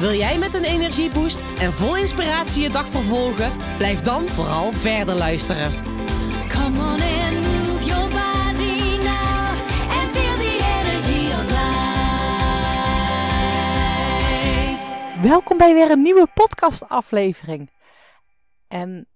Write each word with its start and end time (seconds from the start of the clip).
Wil 0.00 0.12
jij 0.12 0.38
met 0.38 0.54
een 0.54 0.64
energieboost 0.64 1.40
en 1.40 1.72
vol 1.72 1.96
inspiratie 1.96 2.62
je 2.62 2.70
dag 2.70 2.86
vervolgen? 2.86 3.76
Blijf 3.76 4.00
dan 4.00 4.28
vooral 4.28 4.72
verder 4.72 5.14
luisteren. 5.14 5.84
Come 6.48 6.78
on 6.78 7.00
and 7.00 7.40
move 7.40 7.84
your 7.84 8.08
body 8.08 8.96
now 9.02 9.48
and 9.90 10.10
feel 10.16 10.36
the 10.36 10.58
energy 10.80 11.32
of 11.32 11.44
life. 11.50 11.68
Welkom 15.28 15.56
bij 15.56 15.74
weer 15.74 15.90
een 15.90 16.02
nieuwe 16.02 16.26
podcastaflevering. 16.34 17.70
En 18.68 19.08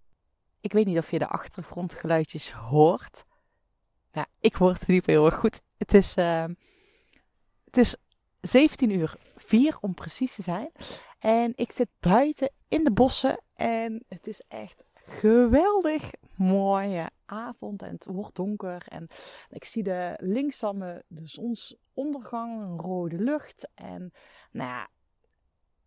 ik 0.61 0.73
weet 0.73 0.87
niet 0.87 0.99
of 0.99 1.11
je 1.11 1.19
de 1.19 1.29
achtergrondgeluidjes 1.29 2.53
hoort. 2.53 3.25
Ja, 4.13 4.27
ik 4.41 4.55
hoor 4.55 4.69
ieder 4.69 4.95
geval 4.95 5.15
heel 5.15 5.27
erg 5.27 5.35
goed. 5.35 5.61
Het 5.77 5.95
is, 5.95 6.15
eh, 6.15 6.45
het 7.65 7.77
is 7.77 7.97
17 8.47 8.91
uur 8.91 9.17
4 9.37 9.77
om 9.81 9.95
precies 9.95 10.35
te 10.35 10.43
zijn. 10.43 10.71
En 11.19 11.53
ik 11.57 11.73
zit 11.73 11.89
buiten 12.01 12.51
in 12.69 12.85
de 12.85 12.93
bossen. 12.93 13.41
En 13.55 14.05
het 14.09 14.27
is 14.27 14.43
echt 14.49 14.83
geweldig 15.07 16.11
mooie 16.37 17.11
avond. 17.27 17.83
En 17.83 17.93
het 17.93 18.07
wordt 18.07 18.37
donker. 18.37 18.85
En 18.89 19.09
ik 19.51 19.65
zie 19.65 19.83
de 19.83 20.15
links 20.21 20.57
van 20.57 20.79
me 20.79 21.05
de 21.07 21.27
zonsondergang, 21.27 22.63
een 22.63 22.79
rode 22.79 23.19
lucht. 23.19 23.69
En 23.75 24.13
nou 24.51 24.69
ja, 24.69 24.89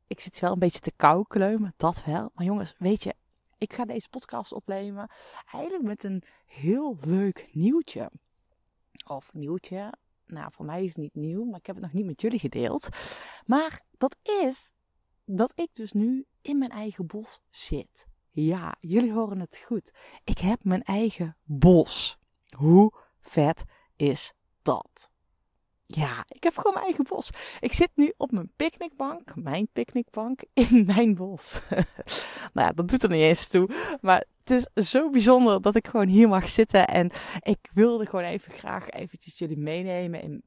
ik 0.08 0.20
zit 0.20 0.40
wel 0.40 0.52
een 0.52 0.60
beetje 0.60 0.80
te 0.80 0.94
koukleumen, 0.96 1.74
dat 1.78 2.04
wel. 2.04 2.32
Maar 2.34 2.46
jongens, 2.46 2.76
weet 2.78 3.04
je, 3.04 3.14
ik 3.58 3.74
ga 3.74 3.86
deze 3.86 4.10
podcast 4.10 4.54
opnemen 4.54 5.10
eigenlijk 5.52 5.84
met 5.84 6.04
een 6.04 6.24
heel 6.46 6.98
leuk 7.02 7.50
nieuwtje. 7.52 8.12
Of 9.08 9.34
nieuwtje, 9.34 9.94
nou 10.28 10.52
voor 10.52 10.66
mij 10.66 10.84
is 10.84 10.90
het 10.90 10.98
niet 10.98 11.16
nieuw, 11.16 11.46
maar 11.46 11.60
ik 11.60 11.66
heb 11.66 11.76
het 11.76 11.86
nog 11.86 11.94
niet 11.94 12.06
met 12.06 12.22
jullie 12.22 12.40
gedeeld. 12.40 12.90
Maar 13.46 13.82
dat 13.98 14.16
is 14.24 14.72
dat 15.26 15.52
ik 15.56 15.70
dus 15.74 15.92
nu 15.92 16.26
in 16.42 16.58
mijn 16.58 16.72
eigen 16.72 17.06
bos 17.06 17.40
zit. 17.50 18.08
Ja, 18.32 18.76
jullie 18.80 19.14
horen 19.14 19.40
het 19.40 19.62
goed. 19.66 19.92
Ik 20.24 20.38
heb 20.38 20.64
mijn 20.64 20.84
eigen 20.84 21.38
bos. 21.44 22.18
Hoe 22.58 22.94
vet 23.20 23.64
is 23.96 24.34
dat? 24.62 25.12
Ja, 25.90 26.26
ik 26.28 26.44
heb 26.44 26.56
gewoon 26.58 26.74
mijn 26.74 26.86
eigen 26.86 27.04
bos. 27.04 27.30
Ik 27.60 27.74
zit 27.74 27.90
nu 27.96 28.14
op 28.18 28.32
mijn 28.32 28.52
picknickbank, 28.56 29.36
mijn 29.36 29.68
picknickbank, 29.74 30.42
in 30.70 30.86
mijn 30.86 31.16
bos. 31.16 31.60
nou 32.54 32.68
ja, 32.68 32.72
dat 32.72 32.88
doet 32.88 33.04
er 33.04 33.10
niet 33.10 33.22
eens 33.22 33.48
toe. 33.48 33.70
Maar 34.02 34.26
het 34.44 34.68
is 34.74 34.90
zo 34.90 35.10
bijzonder 35.10 35.62
dat 35.62 35.76
ik 35.76 35.88
gewoon 35.88 36.08
hier 36.08 36.28
mag 36.28 36.50
zitten. 36.50 36.88
En 36.88 37.12
ik 37.40 37.70
wilde 37.74 38.06
gewoon 38.06 38.26
even 38.26 38.52
graag 38.52 38.90
eventjes 38.90 39.38
jullie 39.38 39.58
meenemen 39.58 40.22
in 40.22 40.44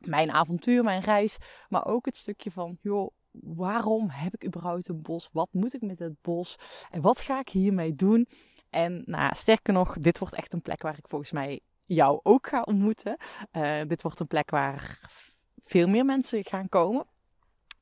mijn 0.00 0.30
avontuur, 0.30 0.84
mijn 0.84 1.02
reis. 1.02 1.36
Maar 1.68 1.86
ook 1.86 2.04
het 2.06 2.16
stukje 2.16 2.50
van, 2.50 2.78
joh, 2.82 3.10
waarom 3.40 4.08
heb 4.08 4.34
ik 4.34 4.46
überhaupt 4.46 4.88
een 4.88 5.02
bos? 5.02 5.28
Wat 5.32 5.48
moet 5.52 5.74
ik 5.74 5.82
met 5.82 5.98
het 5.98 6.22
bos? 6.22 6.56
En 6.90 7.00
wat 7.00 7.20
ga 7.20 7.40
ik 7.40 7.48
hiermee 7.48 7.94
doen? 7.94 8.28
En 8.70 9.02
nou, 9.06 9.34
sterker 9.34 9.72
nog, 9.72 9.98
dit 9.98 10.18
wordt 10.18 10.34
echt 10.34 10.52
een 10.52 10.62
plek 10.62 10.82
waar 10.82 10.98
ik 10.98 11.08
volgens 11.08 11.32
mij 11.32 11.60
jou 11.88 12.20
ook 12.22 12.46
ga 12.46 12.62
ontmoeten. 12.62 13.16
Uh, 13.52 13.80
dit 13.86 14.02
wordt 14.02 14.20
een 14.20 14.26
plek 14.26 14.50
waar 14.50 14.98
veel 15.64 15.88
meer 15.88 16.04
mensen 16.04 16.44
gaan 16.44 16.68
komen. 16.68 17.06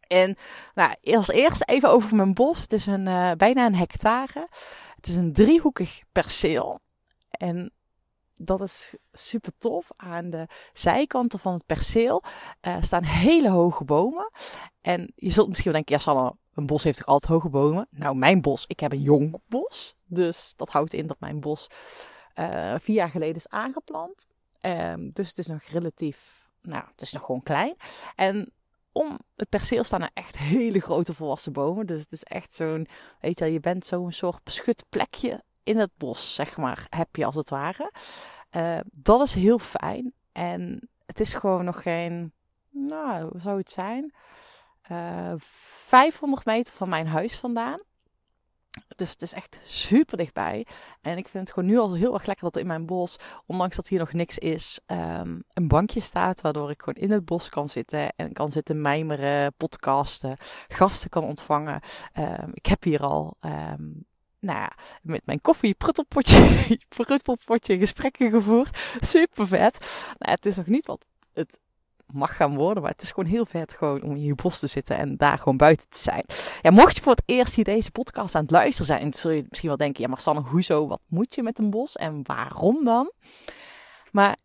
En 0.01 0.37
nou, 0.75 0.95
als 1.03 1.29
eerste 1.29 1.65
even 1.65 1.91
over 1.91 2.17
mijn 2.17 2.35
bos. 2.35 2.61
Het 2.61 2.73
is 2.73 2.87
een, 2.87 3.07
uh, 3.07 3.33
bijna 3.33 3.67
een 3.67 3.75
hectare. 3.75 4.49
Het 4.97 5.07
is 5.07 5.17
een 5.17 5.33
driehoekig 5.33 6.03
perceel. 6.13 6.81
En 7.31 7.73
dat 8.35 8.61
is 8.61 8.95
super 9.13 9.53
tof. 9.59 9.91
Aan 9.97 10.31
de 10.31 10.47
zijkanten 10.73 11.39
van 11.39 11.53
het 11.53 11.67
perceel 11.67 12.23
uh, 12.67 12.77
staan 12.81 13.03
hele 13.03 13.51
hoge 13.51 13.85
bomen. 13.85 14.31
En 14.81 15.13
je 15.15 15.31
zult 15.31 15.49
misschien 15.49 15.73
wel 15.73 15.83
denken, 15.83 15.97
ja 15.97 16.03
Sanne, 16.13 16.37
een 16.55 16.67
bos 16.67 16.83
heeft 16.83 16.99
toch 16.99 17.07
altijd 17.07 17.33
hoge 17.33 17.49
bomen? 17.49 17.89
Nou, 17.91 18.17
mijn 18.17 18.41
bos, 18.41 18.65
ik 18.67 18.81
heb 18.81 18.93
een 18.93 19.03
jong 19.03 19.41
bos. 19.49 19.97
Dus 20.05 20.53
dat 20.57 20.71
houdt 20.71 20.95
in 20.95 21.07
dat 21.07 21.21
mijn 21.21 21.41
bos 21.41 21.67
uh, 22.39 22.75
vier 22.79 22.97
jaar 22.97 23.11
geleden 23.11 23.37
is 23.37 23.49
aangeplant. 23.49 24.27
Um, 24.61 25.11
dus 25.11 25.29
het 25.29 25.39
is 25.39 25.47
nog 25.47 25.63
relatief, 25.63 26.49
nou, 26.63 26.85
het 26.91 27.01
is 27.01 27.13
nog 27.13 27.25
gewoon 27.25 27.43
klein. 27.43 27.75
En 28.15 28.53
om 28.93 29.19
het 29.37 29.49
perceel 29.49 29.85
staan 29.85 30.03
er 30.03 30.11
echt 30.15 30.37
hele 30.39 30.81
grote 30.81 31.15
volwassen 31.15 31.53
bomen. 31.53 31.87
Dus 31.87 32.01
het 32.01 32.13
is 32.13 32.23
echt 32.23 32.55
zo'n, 32.55 32.87
weet 33.21 33.39
je, 33.39 33.53
je 33.53 33.61
bent 33.61 33.85
zo'n 33.85 34.13
soort 34.13 34.45
beschut 34.45 34.85
plekje 34.89 35.43
in 35.63 35.79
het 35.79 35.91
bos, 35.97 36.35
zeg 36.35 36.57
maar, 36.57 36.87
heb 36.91 37.17
je 37.17 37.25
als 37.25 37.35
het 37.35 37.51
ware. 37.51 37.93
Uh, 38.57 38.79
dat 38.93 39.21
is 39.21 39.35
heel 39.35 39.59
fijn. 39.59 40.13
En 40.33 40.89
het 41.07 41.21
is 41.21 41.35
gewoon 41.35 41.65
nog 41.65 41.83
geen, 41.83 42.33
nou, 42.71 43.29
hoe 43.29 43.41
zou 43.41 43.59
het 43.59 43.71
zijn? 43.71 44.15
Uh, 44.91 45.33
500 45.39 46.45
meter 46.45 46.73
van 46.73 46.89
mijn 46.89 47.09
huis 47.09 47.39
vandaan. 47.39 47.81
Dus 48.97 49.11
het 49.11 49.23
is 49.23 49.33
echt 49.33 49.61
super 49.63 50.17
dichtbij. 50.17 50.67
En 51.01 51.17
ik 51.17 51.29
vind 51.29 51.45
het 51.45 51.53
gewoon 51.53 51.69
nu 51.69 51.79
al 51.79 51.95
heel 51.95 52.15
erg 52.15 52.27
lekker 52.27 52.45
dat 52.45 52.55
er 52.55 52.61
in 52.61 52.67
mijn 52.67 52.87
bos, 52.87 53.17
ondanks 53.47 53.77
dat 53.77 53.89
hier 53.89 53.99
nog 53.99 54.13
niks 54.13 54.39
is, 54.39 54.81
um, 54.87 55.43
een 55.53 55.69
bankje 55.69 56.01
staat. 56.01 56.41
Waardoor 56.41 56.71
ik 56.71 56.83
gewoon 56.83 57.03
in 57.03 57.11
het 57.11 57.25
bos 57.25 57.49
kan 57.49 57.69
zitten 57.69 58.13
en 58.17 58.33
kan 58.33 58.51
zitten 58.51 58.81
mijmeren, 58.81 59.55
podcasten, 59.57 60.37
gasten 60.69 61.11
kan 61.11 61.25
ontvangen. 61.25 61.81
Um, 62.19 62.51
ik 62.53 62.67
heb 62.67 62.83
hier 62.83 63.03
al, 63.03 63.37
um, 63.41 64.05
nou 64.39 64.59
ja, 64.59 64.73
met 65.03 65.27
mijn 65.27 65.41
koffie, 65.41 65.75
pruttelpotje, 65.75 66.79
pruttelpotje 66.97 67.79
gesprekken 67.79 68.31
gevoerd. 68.31 68.79
Super 69.01 69.47
vet. 69.47 70.05
Nou, 70.19 70.33
het 70.33 70.47
is 70.47 70.57
nog 70.57 70.67
niet 70.67 70.87
wat 70.87 71.05
het 71.33 71.59
mag 72.13 72.37
gaan 72.37 72.55
worden. 72.55 72.83
Maar 72.83 72.93
het 72.93 73.03
is 73.03 73.11
gewoon 73.11 73.31
heel 73.31 73.47
vet 73.47 73.75
gewoon 73.75 74.03
om 74.03 74.11
in 74.11 74.23
je 74.23 74.35
bos 74.35 74.59
te 74.59 74.67
zitten 74.67 74.97
en 74.97 75.17
daar 75.17 75.39
gewoon 75.39 75.57
buiten 75.57 75.89
te 75.89 75.99
zijn. 75.99 76.25
Ja, 76.63 76.71
mocht 76.71 76.97
je 76.97 77.03
voor 77.03 77.13
het 77.13 77.23
eerst 77.27 77.55
hier 77.55 77.65
deze 77.65 77.91
podcast 77.91 78.35
aan 78.35 78.43
het 78.43 78.51
luisteren 78.51 78.87
zijn, 78.87 79.15
zul 79.15 79.31
je 79.31 79.45
misschien 79.49 79.69
wel 79.69 79.79
denken, 79.79 80.03
ja 80.03 80.09
maar 80.09 80.21
Sanne, 80.21 80.41
hoezo, 80.41 80.87
wat 80.87 81.01
moet 81.07 81.35
je 81.35 81.43
met 81.43 81.59
een 81.59 81.71
bos 81.71 81.97
en 81.97 82.21
waarom 82.23 82.85
dan? 82.85 83.13
Maar 84.13 84.39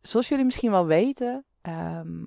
zoals 0.00 0.28
jullie 0.28 0.44
misschien 0.44 0.70
wel 0.70 0.86
weten, 0.86 1.44
um, 1.62 2.26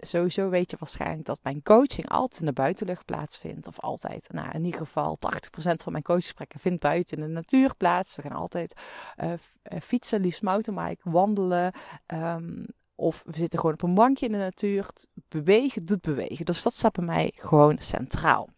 sowieso 0.00 0.48
weet 0.48 0.70
je 0.70 0.76
waarschijnlijk 0.78 1.24
dat 1.24 1.40
mijn 1.42 1.62
coaching 1.62 2.08
altijd 2.08 2.40
in 2.40 2.46
de 2.46 2.52
buitenlucht 2.52 3.04
plaatsvindt. 3.04 3.66
Of 3.66 3.80
altijd, 3.80 4.28
nou 4.32 4.50
in 4.50 4.64
ieder 4.64 4.80
geval 4.80 5.18
80% 5.18 5.82
van 5.82 5.92
mijn 5.92 6.04
coachgesprekken 6.04 6.60
vindt 6.60 6.80
buiten 6.80 7.16
in 7.16 7.22
de 7.22 7.28
natuur 7.28 7.76
plaats. 7.76 8.16
We 8.16 8.22
gaan 8.22 8.32
altijd 8.32 8.80
uh, 9.16 9.32
fietsen, 9.80 10.20
liefst 10.20 10.42
mountainbiken, 10.42 11.10
wandelen, 11.10 11.72
um, 12.06 12.66
of 13.00 13.22
we 13.26 13.36
zitten 13.36 13.58
gewoon 13.58 13.74
op 13.74 13.82
een 13.82 13.94
bankje 13.94 14.26
in 14.26 14.32
de 14.32 14.38
natuur. 14.38 14.86
Bewegen 15.28 15.84
doet 15.84 16.00
bewegen. 16.00 16.44
Dus 16.44 16.62
dat 16.62 16.74
staat 16.74 16.92
bij 16.92 17.04
mij 17.04 17.32
gewoon 17.36 17.78
centraal. 17.78 18.48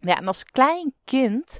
Ja, 0.00 0.16
en 0.16 0.26
als 0.26 0.44
klein 0.44 0.94
kind 1.04 1.58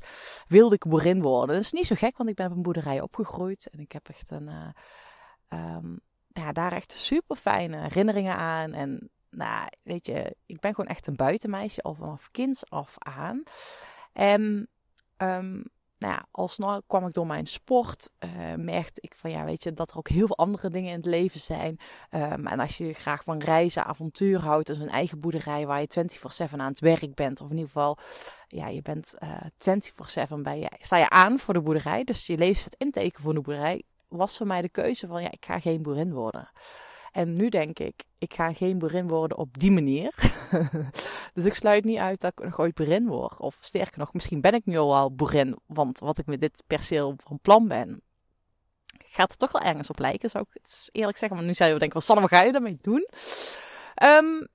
wilde 0.49 0.75
ik 0.75 0.87
boerin 0.87 1.23
worden. 1.23 1.55
Dat 1.55 1.65
is 1.65 1.73
niet 1.73 1.87
zo 1.87 1.95
gek, 1.95 2.17
want 2.17 2.29
ik 2.29 2.37
ben 2.37 2.47
op 2.47 2.57
een 2.57 2.63
boerderij 2.63 3.01
opgegroeid. 3.01 3.69
En 3.71 3.79
ik 3.79 3.93
heb 3.93 4.09
echt 4.09 4.31
een, 4.31 4.49
uh, 4.49 5.75
um, 5.75 6.01
ja, 6.33 6.53
daar 6.53 6.73
echt 6.73 6.93
super 6.93 7.37
fijne 7.37 7.81
herinneringen 7.81 8.37
aan. 8.37 8.73
En 8.73 9.11
nou, 9.31 9.69
weet 9.83 10.07
je, 10.07 10.37
ik 10.47 10.61
ben 10.61 10.75
gewoon 10.75 10.91
echt 10.91 11.07
een 11.07 11.17
buitenmeisje 11.17 11.83
al 11.83 11.95
vanaf 11.95 12.31
kinds 12.31 12.71
af 12.71 12.95
aan. 12.99 13.43
En 14.13 14.69
um, 15.17 15.65
nou 15.99 16.13
ja, 16.13 16.27
alsnog 16.31 16.81
kwam 16.87 17.07
ik 17.07 17.13
door 17.13 17.27
mijn 17.27 17.47
sport, 17.47 18.11
uh, 18.25 18.31
merkte 18.57 19.01
ik 19.01 19.15
van 19.17 19.31
ja, 19.31 19.45
weet 19.45 19.63
je, 19.63 19.75
dat 19.75 19.91
er 19.91 19.97
ook 19.97 20.09
heel 20.09 20.27
veel 20.27 20.37
andere 20.37 20.71
dingen 20.71 20.91
in 20.91 20.97
het 20.97 21.07
leven 21.07 21.41
zijn. 21.41 21.79
Um, 22.11 22.47
en 22.47 22.61
als 22.61 22.79
je 22.79 22.93
graag 22.93 23.25
van 23.25 23.39
reizen, 23.39 23.85
avontuur 23.85 24.41
houdt, 24.41 24.67
dus 24.67 24.79
een 24.79 24.89
eigen 24.89 25.21
boerderij 25.21 25.67
waar 25.67 25.81
je 25.81 26.09
24-7 26.49 26.53
aan 26.53 26.69
het 26.69 26.81
werk 26.81 27.15
bent. 27.15 27.41
Of 27.41 27.47
in 27.51 27.57
ieder 27.57 27.71
geval, 27.71 27.99
ja, 28.49 28.69
je 28.69 28.83
bent 28.83 29.15
uh, 29.19 30.31
24-7 30.31 30.35
bij 30.43 30.59
je, 30.59 30.71
sta 30.79 30.97
je 30.97 31.09
aan 31.09 31.39
voor 31.39 31.55
de 31.55 31.61
boerderij. 31.61 32.05
Dus 32.05 32.27
je 32.27 32.39
leeft 32.39 32.65
het 32.65 32.75
inteken 32.79 33.23
voor 33.23 33.35
de 33.35 33.41
boerderij. 33.41 33.83
Was 34.09 34.37
voor 34.37 34.47
mij 34.47 34.63
de 34.63 34.69
keuze 34.69 35.07
van 35.07 35.23
ja, 35.23 35.31
ik 35.31 35.45
ga 35.45 35.61
geen 35.61 35.83
boerin 35.83 36.13
worden. 36.13 36.51
En 37.19 37.33
nu 37.33 37.49
denk 37.49 37.79
ik, 37.79 38.05
ik 38.19 38.35
ga 38.35 38.53
geen 38.53 38.79
boerin 38.79 39.09
worden 39.09 39.37
op 39.37 39.59
die 39.59 39.71
manier. 39.71 40.15
dus 41.35 41.45
ik 41.45 41.55
sluit 41.55 41.85
niet 41.85 41.99
uit 41.99 42.21
dat 42.21 42.33
ik 42.33 42.45
nog 42.45 42.61
ooit 42.61 42.75
boerin 42.75 43.07
word. 43.07 43.39
Of 43.39 43.57
sterker 43.61 43.99
nog, 43.99 44.13
misschien 44.13 44.41
ben 44.41 44.55
ik 44.55 44.67
nu 44.67 44.77
al 44.77 44.89
wel 44.89 45.15
boerin. 45.15 45.59
Want 45.67 45.99
wat 45.99 46.19
ik 46.19 46.27
met 46.27 46.41
dit 46.41 46.63
perceel 46.67 47.15
van 47.17 47.39
plan 47.43 47.69
ben, 47.69 48.03
gaat 49.05 49.31
er 49.31 49.37
toch 49.37 49.53
wel 49.53 49.63
ergens 49.63 49.91
op 49.91 49.99
lijken. 49.99 50.31
Zou 50.31 50.45
ik 50.53 50.63
eerlijk 50.93 51.19
zeggen. 51.19 51.39
Maar 51.39 51.47
nu 51.47 51.55
zou 51.55 51.73
je 51.73 51.79
denken, 51.79 51.97
wat 51.97 52.07
Sanne, 52.07 52.23
wat 52.23 52.31
ga 52.31 52.43
je 52.43 52.53
daarmee 52.53 52.79
doen? 52.81 53.09
Um, 54.03 54.49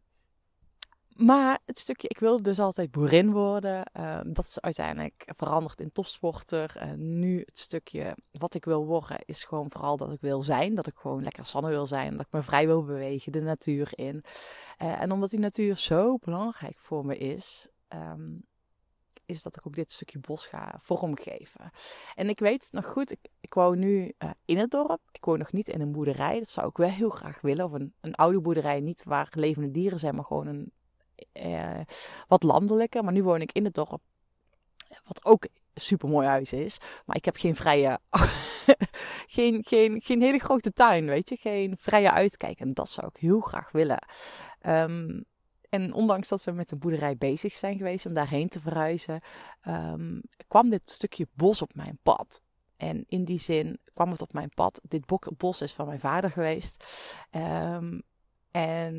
Maar 1.15 1.59
het 1.65 1.79
stukje, 1.79 2.07
ik 2.07 2.19
wilde 2.19 2.43
dus 2.43 2.59
altijd 2.59 2.91
boerin 2.91 3.31
worden. 3.31 3.91
Uh, 3.97 4.19
dat 4.25 4.45
is 4.45 4.61
uiteindelijk 4.61 5.25
veranderd 5.25 5.81
in 5.81 5.91
topsporter. 5.91 6.95
Nu 6.97 7.39
het 7.45 7.59
stukje 7.59 8.17
wat 8.31 8.55
ik 8.55 8.65
wil 8.65 8.85
worden 8.85 9.17
is 9.25 9.43
gewoon 9.43 9.71
vooral 9.71 9.97
dat 9.97 10.13
ik 10.13 10.21
wil 10.21 10.41
zijn. 10.41 10.75
Dat 10.75 10.87
ik 10.87 10.95
gewoon 10.95 11.23
lekker 11.23 11.45
Sanne 11.45 11.69
wil 11.69 11.85
zijn. 11.85 12.11
Dat 12.11 12.25
ik 12.25 12.31
me 12.31 12.41
vrij 12.41 12.65
wil 12.65 12.83
bewegen, 12.83 13.31
de 13.31 13.41
natuur 13.41 13.89
in. 13.95 14.23
Uh, 14.81 15.01
en 15.01 15.11
omdat 15.11 15.29
die 15.29 15.39
natuur 15.39 15.77
zo 15.77 16.17
belangrijk 16.17 16.79
voor 16.79 17.05
me 17.05 17.17
is, 17.17 17.67
um, 17.89 18.45
is 19.25 19.43
dat 19.43 19.57
ik 19.57 19.67
ook 19.67 19.75
dit 19.75 19.91
stukje 19.91 20.19
bos 20.19 20.45
ga 20.45 20.77
vormgeven. 20.81 21.71
En 22.15 22.29
ik 22.29 22.39
weet 22.39 22.67
nog 22.71 22.85
goed, 22.85 23.11
ik, 23.11 23.29
ik 23.41 23.53
woon 23.53 23.79
nu 23.79 24.13
uh, 24.23 24.29
in 24.45 24.57
het 24.57 24.71
dorp. 24.71 25.01
Ik 25.11 25.25
woon 25.25 25.37
nog 25.37 25.51
niet 25.51 25.69
in 25.69 25.81
een 25.81 25.91
boerderij. 25.91 26.37
Dat 26.37 26.49
zou 26.49 26.67
ik 26.67 26.77
wel 26.77 26.89
heel 26.89 27.09
graag 27.09 27.41
willen. 27.41 27.65
Of 27.65 27.71
een, 27.71 27.93
een 28.01 28.15
oude 28.15 28.41
boerderij, 28.41 28.79
niet 28.79 29.03
waar 29.03 29.31
levende 29.35 29.71
dieren 29.71 29.99
zijn, 29.99 30.15
maar 30.15 30.25
gewoon 30.25 30.47
een 30.47 30.71
uh, 31.33 31.79
wat 32.27 32.43
landelijker. 32.43 33.03
Maar 33.03 33.13
nu 33.13 33.23
woon 33.23 33.41
ik 33.41 33.51
in 33.51 33.65
het 33.65 33.73
dorp. 33.73 34.01
Wat 35.03 35.25
ook 35.25 35.43
een 35.43 35.81
super 35.81 36.09
mooi 36.09 36.27
huis 36.27 36.53
is. 36.53 36.77
Maar 37.05 37.15
ik 37.15 37.25
heb 37.25 37.35
geen 37.35 37.55
vrije. 37.55 37.99
geen, 39.35 39.63
geen, 39.65 40.01
geen 40.01 40.21
hele 40.21 40.39
grote 40.39 40.71
tuin, 40.71 41.05
weet 41.05 41.29
je. 41.29 41.35
Geen 41.35 41.75
vrije 41.79 42.11
uitkijk. 42.11 42.59
En 42.59 42.73
dat 42.73 42.89
zou 42.89 43.07
ik 43.07 43.21
heel 43.21 43.39
graag 43.39 43.71
willen. 43.71 44.07
Um, 44.67 45.25
en 45.73 45.93
ondanks 45.93 46.27
dat 46.27 46.43
we 46.43 46.51
met 46.51 46.69
de 46.69 46.77
boerderij 46.77 47.17
bezig 47.17 47.57
zijn 47.57 47.77
geweest 47.77 48.05
om 48.05 48.13
daarheen 48.13 48.49
te 48.49 48.59
verhuizen, 48.59 49.21
um, 49.67 50.21
kwam 50.47 50.69
dit 50.69 50.81
stukje 50.85 51.27
bos 51.33 51.61
op 51.61 51.75
mijn 51.75 51.99
pad. 52.03 52.41
En 52.77 53.05
in 53.07 53.23
die 53.23 53.39
zin 53.39 53.79
kwam 53.93 54.09
het 54.09 54.21
op 54.21 54.33
mijn 54.33 54.49
pad. 54.55 54.81
Dit 54.87 55.05
bos 55.37 55.61
is 55.61 55.73
van 55.73 55.87
mijn 55.87 55.99
vader 55.99 56.31
geweest. 56.31 56.83
Um, 57.31 58.03
en 58.53 58.95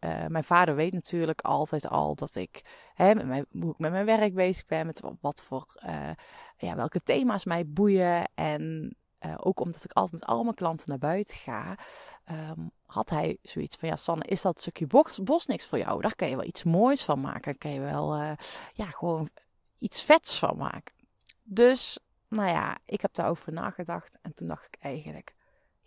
uh, 0.00 0.26
mijn 0.26 0.44
vader 0.44 0.74
weet 0.74 0.92
natuurlijk 0.92 1.40
altijd 1.40 1.88
al 1.88 2.14
dat 2.14 2.34
ik 2.34 2.62
hè, 2.94 3.14
met 3.14 3.26
mijn, 3.26 3.46
hoe 3.50 3.70
ik 3.70 3.78
met 3.78 3.90
mijn 3.90 4.04
werk 4.04 4.34
bezig 4.34 4.66
ben, 4.66 4.86
met 4.86 5.02
wat 5.20 5.42
voor, 5.42 5.66
uh, 5.86 6.10
ja, 6.56 6.74
welke 6.74 7.02
thema's 7.02 7.44
mij 7.44 7.66
boeien. 7.66 8.28
En 8.34 8.96
uh, 9.20 9.34
ook 9.36 9.60
omdat 9.60 9.84
ik 9.84 9.92
altijd 9.92 10.20
met 10.20 10.30
al 10.30 10.42
mijn 10.42 10.54
klanten 10.54 10.88
naar 10.88 10.98
buiten 10.98 11.36
ga, 11.36 11.78
um, 12.30 12.70
had 12.86 13.10
hij 13.10 13.38
zoiets 13.42 13.76
van: 13.76 13.88
Ja, 13.88 13.96
Sanne, 13.96 14.24
is 14.24 14.42
dat 14.42 14.60
stukje 14.60 14.86
bos, 14.86 15.22
bos 15.22 15.46
niks 15.46 15.66
voor 15.66 15.78
jou? 15.78 16.00
Daar 16.00 16.16
kan 16.16 16.28
je 16.28 16.36
wel 16.36 16.46
iets 16.46 16.64
moois 16.64 17.04
van 17.04 17.20
maken. 17.20 17.42
Daar 17.42 17.58
kan 17.58 17.70
je 17.70 17.80
wel, 17.80 18.16
ja, 18.72 18.86
gewoon 18.90 19.28
iets 19.78 20.02
vets 20.02 20.38
van 20.38 20.56
maken. 20.56 20.94
Dus, 21.42 21.98
nou 22.28 22.48
ja, 22.48 22.78
ik 22.84 23.00
heb 23.00 23.14
daarover 23.14 23.52
nagedacht. 23.52 24.18
En 24.22 24.34
toen 24.34 24.48
dacht 24.48 24.66
ik 24.66 24.76
eigenlijk 24.80 25.34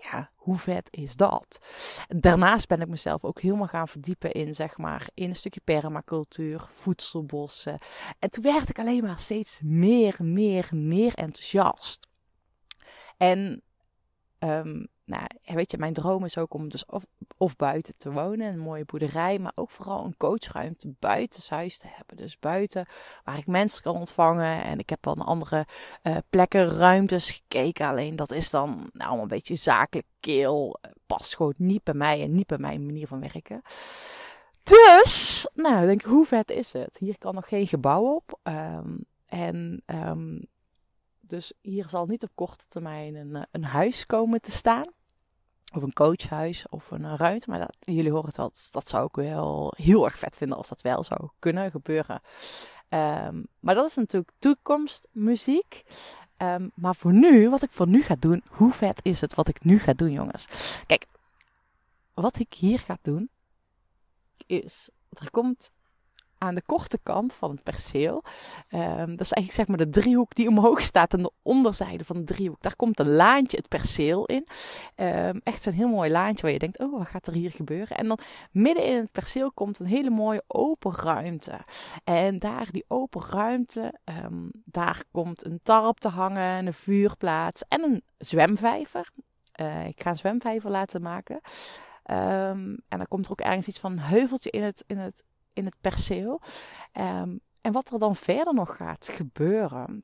ja, 0.01 0.29
hoe 0.35 0.57
vet 0.57 0.87
is 0.91 1.15
dat? 1.15 1.59
Daarnaast 2.07 2.67
ben 2.67 2.81
ik 2.81 2.87
mezelf 2.87 3.23
ook 3.23 3.41
helemaal 3.41 3.67
gaan 3.67 3.87
verdiepen 3.87 4.31
in, 4.31 4.53
zeg 4.55 4.77
maar, 4.77 5.09
in 5.13 5.29
een 5.29 5.35
stukje 5.35 5.61
permacultuur, 5.63 6.67
voedselbossen. 6.71 7.77
En 8.19 8.29
toen 8.29 8.43
werd 8.43 8.69
ik 8.69 8.79
alleen 8.79 9.03
maar 9.03 9.19
steeds 9.19 9.59
meer, 9.63 10.15
meer, 10.19 10.69
meer 10.71 11.13
enthousiast. 11.13 12.07
En 13.17 13.61
um, 14.39 14.87
nou, 15.09 15.25
weet 15.44 15.71
je, 15.71 15.77
mijn 15.77 15.94
droom 15.94 16.25
is 16.25 16.38
ook 16.38 16.53
om 16.53 16.69
dus 16.69 16.85
of, 17.38 17.56
buiten 17.56 17.97
te 17.97 18.11
wonen, 18.11 18.53
een 18.53 18.59
mooie 18.59 18.85
boerderij, 18.85 19.39
maar 19.39 19.51
ook 19.56 19.69
vooral 19.69 20.06
een 20.06 20.17
coachruimte 20.17 20.94
buitenshuis 21.00 21.77
te 21.77 21.88
hebben. 21.89 22.17
Dus 22.17 22.39
buiten 22.39 22.85
waar 23.23 23.38
ik 23.38 23.47
mensen 23.47 23.83
kan 23.83 23.95
ontvangen. 23.95 24.63
En 24.63 24.79
ik 24.79 24.89
heb 24.89 25.06
naar 25.06 25.25
andere 25.25 25.65
uh, 26.03 26.17
plekken, 26.29 26.69
ruimtes 26.69 27.31
gekeken. 27.31 27.88
Alleen 27.88 28.15
dat 28.15 28.31
is 28.31 28.50
dan 28.50 28.89
nou, 28.94 29.19
een 29.19 29.27
beetje 29.27 29.56
zakelijk 29.56 30.07
keel. 30.19 30.79
Past 31.06 31.35
gewoon 31.35 31.53
niet 31.57 31.83
bij 31.83 31.94
mij 31.94 32.21
en 32.21 32.35
niet 32.35 32.47
bij 32.47 32.57
mijn 32.57 32.85
manier 32.85 33.07
van 33.07 33.19
werken. 33.19 33.61
Dus, 34.63 35.47
nou, 35.53 35.85
denk 35.85 36.01
ik, 36.01 36.07
hoe 36.07 36.25
vet 36.25 36.51
is 36.51 36.73
het? 36.73 36.97
Hier 36.97 37.17
kan 37.17 37.35
nog 37.35 37.47
geen 37.47 37.67
gebouw 37.67 38.15
op. 38.15 38.39
Um, 38.44 39.06
en 39.25 39.83
um, 39.85 40.47
dus 41.19 41.53
hier 41.61 41.89
zal 41.89 42.06
niet 42.06 42.23
op 42.23 42.29
korte 42.35 42.67
termijn 42.67 43.15
een, 43.15 43.47
een 43.51 43.63
huis 43.63 44.06
komen 44.06 44.41
te 44.41 44.51
staan. 44.51 44.97
Of 45.74 45.83
een 45.83 45.94
coachhuis 45.94 46.66
of 46.69 46.92
een 46.92 47.18
ruimte. 47.18 47.50
Maar 47.50 47.60
dat, 47.60 47.75
jullie 47.80 48.12
horen 48.12 48.27
het 48.27 48.38
wel, 48.38 48.51
dat 48.71 48.89
zou 48.89 49.06
ik 49.06 49.16
wel 49.16 49.74
heel 49.77 50.06
erg 50.06 50.18
vet 50.18 50.38
vinden 50.38 50.57
als 50.57 50.69
dat 50.69 50.81
wel 50.81 51.04
zou 51.04 51.30
kunnen 51.39 51.71
gebeuren. 51.71 52.21
Um, 52.89 53.48
maar 53.60 53.75
dat 53.75 53.89
is 53.89 53.95
natuurlijk 53.95 54.31
toekomstmuziek. 54.39 55.83
Um, 56.38 56.71
maar 56.75 56.95
voor 56.95 57.13
nu, 57.13 57.50
wat 57.50 57.63
ik 57.63 57.71
voor 57.71 57.88
nu 57.88 58.01
ga 58.01 58.16
doen, 58.19 58.44
hoe 58.50 58.71
vet 58.71 59.00
is 59.06 59.21
het 59.21 59.36
wat 59.36 59.48
ik 59.48 59.63
nu 59.63 59.80
ga 59.80 59.94
doen, 59.94 60.12
jongens? 60.12 60.48
Kijk, 60.86 61.06
wat 62.13 62.39
ik 62.39 62.54
hier 62.54 62.80
ga 62.80 62.98
doen, 63.01 63.30
is, 64.45 64.89
er 65.10 65.31
komt 65.31 65.71
aan 66.39 66.56
de 66.56 66.63
korte 66.65 67.00
kant 67.03 67.33
van 67.33 67.51
het 67.51 67.63
perceel. 67.63 68.24
Um, 68.69 69.15
dat 69.15 69.25
is 69.25 69.31
eigenlijk 69.31 69.51
zeg 69.51 69.68
maar 69.68 69.77
de 69.77 69.89
driehoek 69.89 70.36
die 70.36 70.47
omhoog 70.47 70.81
staat 70.81 71.13
aan 71.13 71.21
de 71.21 71.31
onderzijde 71.41 72.06
van 72.06 72.15
de 72.15 72.24
driehoek. 72.24 72.62
Daar 72.62 72.75
komt 72.75 73.00
een 73.00 73.09
laantje 73.09 73.57
het 73.57 73.68
perceel 73.68 74.25
in. 74.25 74.47
Um, 74.95 75.39
echt 75.44 75.63
zo'n 75.63 75.74
heel 75.74 75.88
mooi 75.88 76.12
laantje 76.12 76.41
waar 76.41 76.51
je 76.51 76.59
denkt, 76.59 76.80
oh 76.80 76.97
wat 76.97 77.07
gaat 77.07 77.27
er 77.27 77.33
hier 77.33 77.51
gebeuren? 77.51 77.97
En 77.97 78.07
dan 78.07 78.19
midden 78.51 78.86
in 78.86 78.95
het 78.95 79.12
perceel 79.12 79.51
komt 79.51 79.80
een 79.80 79.86
hele 79.86 80.09
mooie 80.09 80.44
open 80.47 80.95
ruimte. 80.95 81.59
En 82.03 82.39
daar 82.39 82.68
die 82.71 82.85
open 82.88 83.21
ruimte, 83.30 83.94
um, 84.24 84.51
daar 84.65 85.03
komt 85.12 85.45
een 85.45 85.59
tarp 85.63 85.97
te 85.97 86.07
hangen, 86.07 86.68
een 86.68 86.74
vuurplaats 86.74 87.63
en 87.68 87.83
een 87.83 88.03
zwemvijver. 88.18 89.09
Uh, 89.62 89.85
ik 89.85 90.01
ga 90.01 90.09
een 90.09 90.15
zwemvijver 90.15 90.69
laten 90.69 91.01
maken. 91.01 91.39
En 92.03 92.83
dan 92.88 93.07
komt 93.07 93.25
er 93.25 93.31
ook 93.31 93.42
ergens 93.42 93.68
iets 93.68 93.80
van 93.80 93.92
een 93.92 94.00
heuveltje 94.00 94.50
in 94.50 94.63
het, 94.63 94.83
in 94.88 94.97
het 94.97 95.24
in 95.59 95.65
het 95.65 95.77
perceel. 95.81 96.41
Um, 96.94 97.39
en 97.61 97.71
wat 97.71 97.94
er 97.94 98.00
dan 98.00 98.15
verder 98.15 98.53
nog 98.53 98.75
gaat 98.75 99.09
gebeuren. 99.11 100.03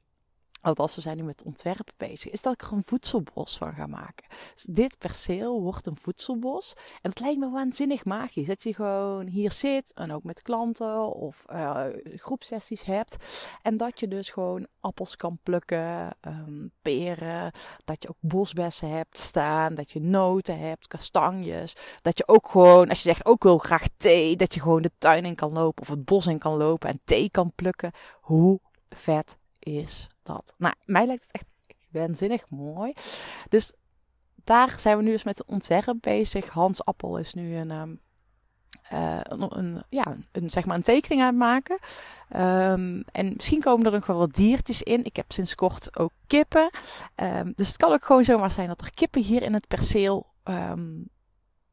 Althans, 0.65 0.95
we 0.95 1.01
zijn 1.01 1.17
nu 1.17 1.23
met 1.23 1.43
ontwerpen 1.43 1.93
bezig. 1.97 2.31
Is 2.31 2.41
dat 2.41 2.53
ik 2.53 2.61
er 2.61 2.71
een 2.71 2.83
voedselbos 2.85 3.57
van 3.57 3.73
ga 3.73 3.87
maken. 3.87 4.27
Dus 4.53 4.63
dit 4.63 4.97
perceel 4.97 5.61
wordt 5.61 5.87
een 5.87 5.95
voedselbos. 5.95 6.73
En 7.01 7.09
het 7.09 7.19
lijkt 7.19 7.39
me 7.39 7.49
waanzinnig 7.49 8.05
magisch. 8.05 8.47
Dat 8.47 8.63
je 8.63 8.73
gewoon 8.73 9.27
hier 9.27 9.51
zit. 9.51 9.93
En 9.93 10.11
ook 10.11 10.23
met 10.23 10.41
klanten 10.41 11.13
of 11.13 11.45
uh, 11.51 11.85
groepsessies 12.15 12.83
hebt. 12.83 13.15
En 13.61 13.77
dat 13.77 13.99
je 13.99 14.07
dus 14.07 14.29
gewoon 14.29 14.67
appels 14.79 15.15
kan 15.15 15.39
plukken. 15.43 16.17
Um, 16.21 16.71
peren. 16.81 17.51
Dat 17.85 18.03
je 18.03 18.09
ook 18.09 18.19
bosbessen 18.19 18.89
hebt 18.89 19.17
staan. 19.17 19.75
Dat 19.75 19.91
je 19.91 20.01
noten 20.01 20.59
hebt. 20.59 20.87
Kastanjes. 20.87 21.75
Dat 22.01 22.17
je 22.17 22.27
ook 22.27 22.49
gewoon, 22.49 22.89
als 22.89 23.03
je 23.03 23.09
zegt 23.09 23.25
ook 23.25 23.43
wil 23.43 23.57
graag 23.57 23.87
thee. 23.97 24.35
Dat 24.35 24.53
je 24.53 24.61
gewoon 24.61 24.81
de 24.81 24.91
tuin 24.97 25.25
in 25.25 25.35
kan 25.35 25.53
lopen. 25.53 25.81
Of 25.81 25.89
het 25.89 26.05
bos 26.05 26.27
in 26.27 26.39
kan 26.39 26.57
lopen. 26.57 26.89
En 26.89 27.01
thee 27.03 27.29
kan 27.29 27.51
plukken. 27.55 27.91
Hoe 28.21 28.59
vet 28.87 29.37
is 29.65 30.09
dat. 30.23 30.53
Nou, 30.57 30.73
mij 30.85 31.05
lijkt 31.05 31.23
het 31.23 31.31
echt 31.31 31.45
waanzinnig 31.91 32.49
mooi. 32.49 32.93
Dus 33.49 33.73
daar 34.43 34.79
zijn 34.79 34.97
we 34.97 35.03
nu 35.03 35.11
dus 35.11 35.23
met 35.23 35.37
het 35.37 35.47
ontwerp 35.47 35.97
bezig. 36.01 36.49
Hans 36.49 36.85
Appel 36.85 37.17
is 37.17 37.33
nu 37.33 37.55
een, 37.55 37.71
um, 37.71 37.99
uh, 38.93 39.19
een, 39.23 39.57
een, 39.57 39.83
ja, 39.89 40.17
een, 40.31 40.49
zeg 40.49 40.65
maar 40.65 40.75
een 40.75 40.81
tekening 40.81 41.21
aan 41.21 41.27
het 41.27 41.37
maken. 41.37 41.77
Um, 42.35 43.03
en 43.11 43.33
misschien 43.35 43.61
komen 43.61 43.85
er 43.85 43.91
nog 43.91 44.05
wel 44.05 44.17
wat 44.17 44.33
diertjes 44.33 44.83
in. 44.83 45.05
Ik 45.05 45.15
heb 45.15 45.31
sinds 45.31 45.55
kort 45.55 45.99
ook 45.99 46.11
kippen. 46.27 46.69
Um, 47.15 47.53
dus 47.55 47.67
het 47.67 47.77
kan 47.77 47.91
ook 47.91 48.05
gewoon 48.05 48.23
zomaar 48.23 48.51
zijn 48.51 48.67
dat 48.67 48.81
er 48.81 48.93
kippen 48.93 49.21
hier 49.21 49.41
in 49.41 49.53
het 49.53 49.67
perceel 49.67 50.33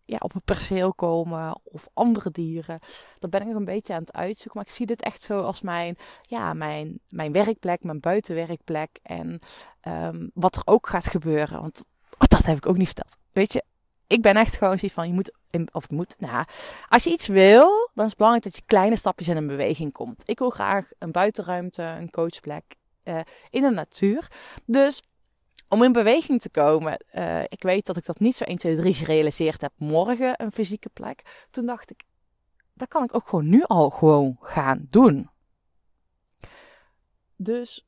ja, 0.05 0.17
op 0.19 0.33
het 0.33 0.45
perceel 0.45 0.95
komen 0.95 1.61
of 1.65 1.89
andere 1.95 2.31
dieren. 2.31 2.79
Dat 3.19 3.31
ben 3.31 3.41
ik 3.41 3.47
nog 3.47 3.57
een 3.57 3.65
beetje 3.65 3.95
aan 3.95 4.01
het 4.01 4.13
uitzoeken. 4.13 4.53
Maar 4.55 4.65
ik 4.65 4.75
zie 4.75 4.87
dit 4.87 5.03
echt 5.03 5.23
zo 5.23 5.41
als 5.41 5.63
mijn, 5.63 5.97
ja, 6.23 6.55
mijn, 6.55 7.01
mijn 7.09 7.33
werkplek, 7.33 7.85
mijn 7.85 8.01
buitenwerkplek. 8.01 8.99
En 9.03 9.41
um, 9.89 10.31
wat 10.35 10.57
er 10.57 10.63
ook 10.65 10.89
gaat 10.89 11.07
gebeuren. 11.07 11.61
Want 11.61 11.85
oh, 12.19 12.27
dat 12.27 12.45
heb 12.45 12.57
ik 12.57 12.67
ook 12.67 12.77
niet 12.77 12.87
verteld. 12.87 13.17
Weet 13.33 13.53
je, 13.53 13.65
ik 14.07 14.23
ben 14.23 14.37
echt 14.37 14.57
gewoon 14.57 14.79
zoiets 14.79 14.97
van, 14.97 15.09
je 15.09 15.15
moet, 15.15 15.33
of 15.73 15.91
moet, 15.91 16.15
nou, 16.19 16.45
als 16.89 17.05
je 17.05 17.11
iets 17.11 17.27
wil, 17.27 17.91
dan 17.95 18.05
is 18.05 18.11
het 18.11 18.17
belangrijk 18.17 18.45
dat 18.45 18.57
je 18.57 18.63
kleine 18.67 18.97
stapjes 18.97 19.29
in 19.29 19.37
een 19.37 19.47
beweging 19.47 19.93
komt. 19.93 20.23
Ik 20.29 20.39
wil 20.39 20.51
graag 20.51 20.89
een 20.99 21.13
buitenruimte, 21.13 21.83
een 21.83 22.11
coachplek 22.11 22.65
uh, 23.05 23.21
in 23.51 23.63
de 23.63 23.71
natuur. 23.71 24.31
Dus 24.65 25.03
om 25.73 25.83
in 25.83 25.93
beweging 25.93 26.41
te 26.41 26.51
komen. 26.51 27.05
Uh, 27.15 27.43
ik 27.43 27.63
weet 27.63 27.87
dat 27.87 27.97
ik 27.97 28.07
dat 28.07 28.21
niet 28.21 28.37
zo 28.37 28.45
1, 28.45 28.57
2, 28.57 28.77
3 28.77 28.95
gerealiseerd 28.95 29.61
heb. 29.61 29.73
Morgen 29.77 30.43
een 30.43 30.53
fysieke 30.53 30.89
plek. 30.89 31.47
Toen 31.51 31.67
dacht 31.67 31.91
ik, 31.91 32.03
dat 32.75 32.89
kan 32.89 33.05
ik 33.05 33.15
ook 33.15 33.29
gewoon 33.29 33.49
nu 33.49 33.63
al 33.63 33.91
gewoon 33.91 34.37
gaan 34.41 34.87
doen. 34.89 35.31
Dus 37.37 37.87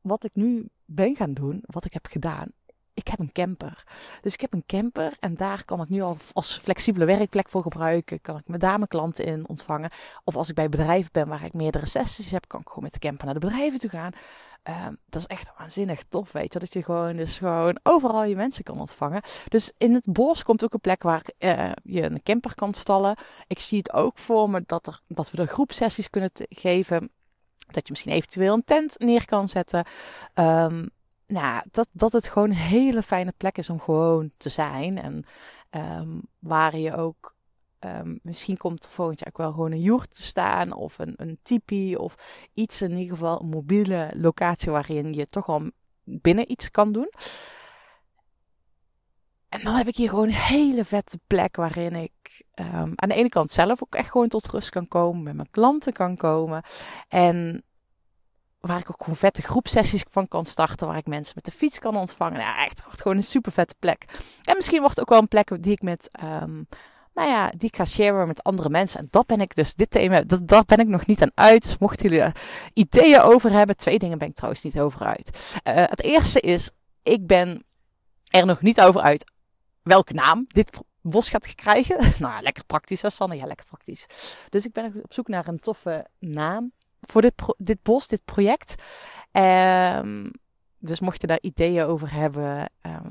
wat 0.00 0.24
ik 0.24 0.34
nu 0.34 0.68
ben 0.84 1.16
gaan 1.16 1.32
doen, 1.32 1.62
wat 1.66 1.84
ik 1.84 1.92
heb 1.92 2.06
gedaan, 2.06 2.48
ik 2.96 3.08
heb 3.08 3.18
een 3.18 3.32
camper. 3.32 3.84
Dus 4.20 4.34
ik 4.34 4.40
heb 4.40 4.52
een 4.52 4.66
camper 4.66 5.16
en 5.20 5.34
daar 5.34 5.64
kan 5.64 5.80
ik 5.80 5.88
nu 5.88 6.00
al 6.00 6.16
als 6.32 6.58
flexibele 6.58 7.04
werkplek 7.04 7.48
voor 7.48 7.62
gebruiken. 7.62 8.20
Kan 8.20 8.36
ik 8.36 8.48
met 8.48 8.60
daar 8.60 8.76
mijn 8.76 8.88
klanten 8.88 9.24
in 9.24 9.48
ontvangen. 9.48 9.90
Of 10.24 10.36
als 10.36 10.48
ik 10.48 10.54
bij 10.54 10.68
bedrijven 10.68 11.12
ben 11.12 11.28
waar 11.28 11.44
ik 11.44 11.54
meerdere 11.54 11.86
sessies 11.86 12.30
heb, 12.30 12.48
kan 12.48 12.60
ik 12.60 12.68
gewoon 12.68 12.84
met 12.84 12.92
de 12.92 12.98
camper 12.98 13.24
naar 13.24 13.34
de 13.34 13.46
bedrijven 13.46 13.78
toe 13.78 13.90
gaan. 13.90 14.12
Ehm, 14.62 14.94
dat 15.08 15.20
is 15.20 15.26
echt 15.26 15.50
waanzinnig 15.58 16.02
tof, 16.08 16.32
weet 16.32 16.52
je. 16.52 16.58
Dat 16.58 16.72
je 16.72 16.82
gewoon, 16.82 17.16
dus 17.16 17.38
gewoon 17.38 17.78
overal 17.82 18.24
je 18.24 18.36
mensen 18.36 18.64
kan 18.64 18.78
ontvangen. 18.78 19.22
Dus 19.48 19.72
in 19.78 19.94
het 19.94 20.12
bos 20.12 20.42
komt 20.42 20.64
ook 20.64 20.72
een 20.72 20.80
plek 20.80 21.02
waar 21.02 21.22
eh, 21.38 21.72
je 21.82 22.02
een 22.02 22.22
camper 22.22 22.54
kan 22.54 22.74
stallen. 22.74 23.16
Ik 23.46 23.58
zie 23.58 23.78
het 23.78 23.92
ook 23.92 24.18
voor 24.18 24.50
me 24.50 24.62
dat, 24.66 24.86
er, 24.86 25.00
dat 25.08 25.30
we 25.30 25.38
er 25.38 25.46
groepsessies 25.46 26.10
kunnen 26.10 26.30
geven. 26.34 27.10
Dat 27.66 27.86
je 27.86 27.90
misschien 27.90 28.12
eventueel 28.12 28.54
een 28.54 28.64
tent 28.64 28.98
neer 28.98 29.24
kan 29.24 29.48
zetten. 29.48 29.84
Ehm, 30.34 30.86
nou, 31.26 31.62
dat, 31.70 31.88
dat 31.92 32.12
het 32.12 32.28
gewoon 32.28 32.50
een 32.50 32.56
hele 32.56 33.02
fijne 33.02 33.32
plek 33.36 33.58
is 33.58 33.70
om 33.70 33.80
gewoon 33.80 34.30
te 34.36 34.48
zijn. 34.48 34.98
En 34.98 35.24
ehm, 35.70 36.18
waar 36.38 36.76
je 36.76 36.96
ook... 36.96 37.34
ehm, 37.78 38.16
misschien 38.22 38.56
komt 38.56 38.84
er 38.84 38.90
volgend 38.90 39.18
jaar 39.18 39.28
ook 39.28 39.38
wel 39.38 39.50
gewoon 39.50 39.72
een 39.72 39.80
joert 39.80 40.16
te 40.16 40.22
staan. 40.22 40.72
Of 40.72 40.98
een, 40.98 41.14
een 41.16 41.38
tipi. 41.42 41.96
Of 41.96 42.14
iets 42.54 42.82
in 42.82 42.90
ieder 42.96 43.16
geval. 43.16 43.40
Een 43.40 43.48
mobiele 43.48 44.10
locatie 44.14 44.72
waarin 44.72 45.12
je 45.12 45.26
toch 45.26 45.48
al 45.48 45.70
binnen 46.04 46.50
iets 46.50 46.70
kan 46.70 46.92
doen. 46.92 47.10
En 49.48 49.62
dan 49.62 49.74
heb 49.74 49.88
ik 49.88 49.96
hier 49.96 50.08
gewoon 50.08 50.26
een 50.26 50.34
hele 50.34 50.84
vette 50.84 51.18
plek 51.26 51.56
waarin 51.56 51.94
ik 51.94 52.44
ehm, 52.54 52.92
aan 52.94 53.08
de 53.08 53.14
ene 53.14 53.28
kant 53.28 53.50
zelf 53.50 53.82
ook 53.82 53.94
echt 53.94 54.10
gewoon 54.10 54.28
tot 54.28 54.50
rust 54.50 54.70
kan 54.70 54.88
komen. 54.88 55.22
Met 55.22 55.34
mijn 55.34 55.50
klanten 55.50 55.92
kan 55.92 56.16
komen. 56.16 56.62
En 57.08 57.64
waar 58.66 58.78
ik 58.78 58.90
ook 58.90 58.98
gewoon 58.98 59.16
vette 59.16 59.42
groepsessies 59.42 60.04
van 60.10 60.28
kan 60.28 60.44
starten. 60.44 60.86
Waar 60.86 60.96
ik 60.96 61.06
mensen 61.06 61.32
met 61.34 61.44
de 61.44 61.50
fiets 61.50 61.78
kan 61.78 61.96
ontvangen. 61.96 62.40
Ja, 62.40 62.64
echt, 62.64 62.76
het 62.76 62.84
wordt 62.84 63.02
gewoon 63.02 63.16
een 63.16 63.22
super 63.22 63.52
vette 63.52 63.74
plek. 63.78 64.04
En 64.44 64.56
misschien 64.56 64.80
wordt 64.80 64.94
het 64.94 65.00
ook 65.04 65.10
wel 65.10 65.20
een 65.20 65.28
plek 65.28 65.62
die 65.62 65.72
ik 65.72 65.82
met, 65.82 66.08
ehm, 66.10 66.62
nou 67.14 67.28
ja, 67.28 67.50
die 67.56 67.70
ik 67.72 67.88
ga 67.88 68.24
met 68.24 68.42
andere 68.42 68.68
mensen. 68.68 69.00
En 69.00 69.08
dat 69.10 69.26
ben 69.26 69.40
ik 69.40 69.54
dus, 69.54 69.74
dit 69.74 69.90
thema, 69.90 70.22
dat, 70.22 70.48
daar 70.48 70.64
ben 70.64 70.78
ik 70.78 70.88
nog 70.88 71.06
niet 71.06 71.22
aan 71.22 71.32
uit. 71.34 71.62
Dus 71.62 71.78
mochten 71.78 72.08
jullie 72.08 72.24
er 72.24 72.36
ideeën 72.72 73.20
over 73.20 73.52
hebben. 73.52 73.76
Twee 73.76 73.98
dingen 73.98 74.18
ben 74.18 74.28
ik 74.28 74.34
trouwens 74.34 74.62
niet 74.62 74.78
over 74.78 75.06
uit. 75.06 75.58
Eh, 75.62 75.74
het 75.76 76.02
eerste 76.02 76.40
is, 76.40 76.70
ik 77.02 77.26
ben 77.26 77.64
er 78.30 78.46
nog 78.46 78.62
niet 78.62 78.80
over 78.80 79.00
uit 79.00 79.32
welke 79.82 80.12
naam 80.12 80.44
dit 80.48 80.78
bos 81.00 81.28
gaat 81.28 81.54
krijgen. 81.54 82.12
nou, 82.18 82.42
lekker 82.42 82.64
praktisch, 82.64 83.02
hè 83.02 83.10
Sanne? 83.10 83.36
Ja, 83.36 83.46
lekker 83.46 83.66
praktisch. 83.66 84.06
Dus 84.48 84.64
ik 84.64 84.72
ben 84.72 85.00
op 85.02 85.12
zoek 85.12 85.28
naar 85.28 85.48
een 85.48 85.58
toffe 85.58 86.06
naam 86.18 86.72
voor 87.10 87.22
dit, 87.22 87.34
dit 87.56 87.82
bos, 87.82 88.08
dit 88.08 88.24
project. 88.24 88.74
Ehm, 89.32 90.30
dus 90.78 91.00
mocht 91.00 91.20
je 91.20 91.26
daar 91.26 91.40
ideeën 91.40 91.84
over 91.84 92.12
hebben, 92.12 92.70
ehm, 92.80 93.10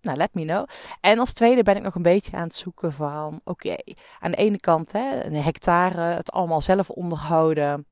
nou, 0.00 0.16
let 0.16 0.34
me 0.34 0.44
know. 0.44 0.66
En 1.00 1.18
als 1.18 1.32
tweede 1.32 1.62
ben 1.62 1.76
ik 1.76 1.82
nog 1.82 1.94
een 1.94 2.02
beetje 2.02 2.36
aan 2.36 2.42
het 2.42 2.54
zoeken 2.54 2.92
van, 2.92 3.40
oké, 3.44 3.76
aan 4.18 4.30
de 4.30 4.36
ene 4.36 4.60
kant 4.60 4.92
hè, 4.92 5.24
een 5.24 5.34
hectare, 5.34 6.00
het 6.00 6.30
allemaal 6.30 6.60
zelf 6.60 6.90
onderhouden. 6.90 7.86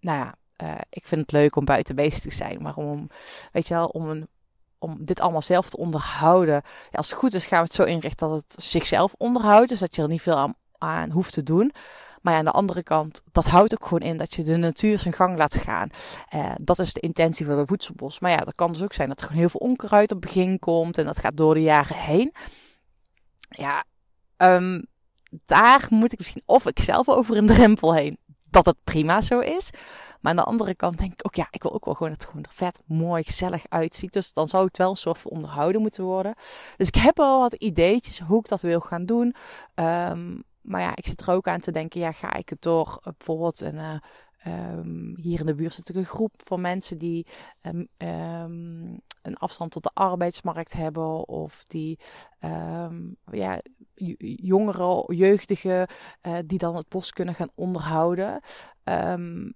Nou 0.00 0.18
ja, 0.18 0.34
eh, 0.56 0.80
ik 0.90 1.06
vind 1.06 1.20
het 1.20 1.32
leuk 1.32 1.56
om 1.56 1.64
buiten 1.64 1.94
bezig 1.94 2.20
te 2.20 2.30
zijn, 2.30 2.62
maar 2.62 2.76
om, 2.76 3.08
weet 3.52 3.68
je 3.68 3.74
wel, 3.74 3.86
om, 3.86 4.08
een, 4.08 4.28
om 4.78 5.04
dit 5.04 5.20
allemaal 5.20 5.42
zelf 5.42 5.70
te 5.70 5.76
onderhouden. 5.76 6.62
Ja, 6.90 6.98
als 6.98 7.10
het 7.10 7.18
goed 7.18 7.34
is 7.34 7.46
gaan 7.46 7.58
we 7.58 7.64
het 7.64 7.74
zo 7.74 7.84
inrichten 7.84 8.28
dat 8.28 8.44
het 8.48 8.64
zichzelf 8.64 9.14
onderhoudt, 9.18 9.68
dus 9.68 9.78
dat 9.78 9.96
je 9.96 10.02
er 10.02 10.08
niet 10.08 10.22
veel 10.22 10.54
aan 10.78 11.10
hoeft 11.10 11.32
te 11.32 11.42
doen. 11.42 11.72
Maar 12.20 12.34
aan 12.34 12.44
de 12.44 12.50
andere 12.50 12.82
kant, 12.82 13.22
dat 13.32 13.46
houdt 13.46 13.72
ook 13.72 13.82
gewoon 13.82 14.08
in 14.08 14.16
dat 14.16 14.34
je 14.34 14.42
de 14.42 14.56
natuur 14.56 14.98
zijn 14.98 15.14
gang 15.14 15.36
laat 15.36 15.56
gaan. 15.56 15.90
Eh, 16.28 16.52
dat 16.60 16.78
is 16.78 16.92
de 16.92 17.00
intentie 17.00 17.46
van 17.46 17.58
een 17.58 17.66
voedselbos. 17.66 18.18
Maar 18.18 18.30
ja, 18.30 18.36
dat 18.36 18.54
kan 18.54 18.72
dus 18.72 18.82
ook 18.82 18.92
zijn 18.92 19.08
dat 19.08 19.20
er 19.20 19.26
gewoon 19.26 19.40
heel 19.40 19.50
veel 19.50 19.60
onkruid 19.60 20.12
op 20.12 20.20
begin 20.20 20.58
komt. 20.58 20.98
En 20.98 21.04
dat 21.04 21.18
gaat 21.18 21.36
door 21.36 21.54
de 21.54 21.62
jaren 21.62 21.96
heen. 21.96 22.32
Ja, 23.48 23.84
ehm, 24.36 24.82
daar 25.46 25.86
moet 25.90 26.12
ik 26.12 26.18
misschien 26.18 26.42
of 26.46 26.66
ik 26.66 26.78
zelf 26.78 27.08
over 27.08 27.36
een 27.36 27.46
drempel 27.46 27.94
heen. 27.94 28.18
Dat 28.50 28.64
het 28.64 28.76
prima 28.84 29.20
zo 29.20 29.38
is. 29.38 29.70
Maar 30.20 30.32
aan 30.32 30.36
de 30.36 30.44
andere 30.44 30.74
kant 30.74 30.98
denk 30.98 31.12
ik 31.12 31.26
ook, 31.26 31.34
ja, 31.34 31.46
ik 31.50 31.62
wil 31.62 31.72
ook 31.72 31.84
wel 31.84 31.94
gewoon 31.94 32.12
dat 32.12 32.20
het 32.20 32.30
gewoon 32.30 32.44
er 32.44 32.52
vet, 32.52 32.80
mooi, 32.86 33.22
gezellig 33.22 33.64
uitziet. 33.68 34.12
Dus 34.12 34.32
dan 34.32 34.48
zou 34.48 34.64
het 34.64 34.76
wel 34.76 34.90
een 34.90 34.96
soort 34.96 35.18
van 35.18 35.30
onderhouden 35.30 35.80
moeten 35.80 36.04
worden. 36.04 36.34
Dus 36.76 36.88
ik 36.88 36.94
heb 36.94 37.20
al 37.20 37.40
wat 37.40 37.54
ideetjes 37.54 38.20
hoe 38.20 38.38
ik 38.38 38.48
dat 38.48 38.60
wil 38.60 38.80
gaan 38.80 39.06
doen. 39.06 39.34
Ehm, 39.74 40.38
maar 40.62 40.80
ja, 40.80 40.96
ik 40.96 41.06
zit 41.06 41.20
er 41.20 41.30
ook 41.30 41.48
aan 41.48 41.60
te 41.60 41.70
denken, 41.70 42.00
ja, 42.00 42.12
ga 42.12 42.34
ik 42.34 42.48
het 42.48 42.62
door 42.62 43.00
eh, 43.02 43.12
bijvoorbeeld 43.16 43.60
een, 43.60 43.78
eh, 43.78 43.96
ehm, 44.38 45.14
hier 45.16 45.40
in 45.40 45.46
de 45.46 45.54
buurt 45.54 45.74
zit 45.74 45.94
een 45.94 46.04
groep 46.04 46.34
van 46.44 46.60
mensen 46.60 46.98
die 46.98 47.26
ehm, 47.60 47.84
ehm, 47.96 48.96
een 49.22 49.36
afstand 49.36 49.70
tot 49.70 49.82
de 49.82 49.90
arbeidsmarkt 49.94 50.72
hebben 50.72 51.28
of 51.28 51.64
die 51.64 51.98
ja, 53.30 53.58
jongeren, 54.20 55.14
jeugdigen 55.16 55.86
eh, 56.20 56.38
die 56.46 56.58
dan 56.58 56.76
het 56.76 56.88
bos 56.88 57.12
kunnen 57.12 57.34
gaan 57.34 57.50
onderhouden. 57.54 58.40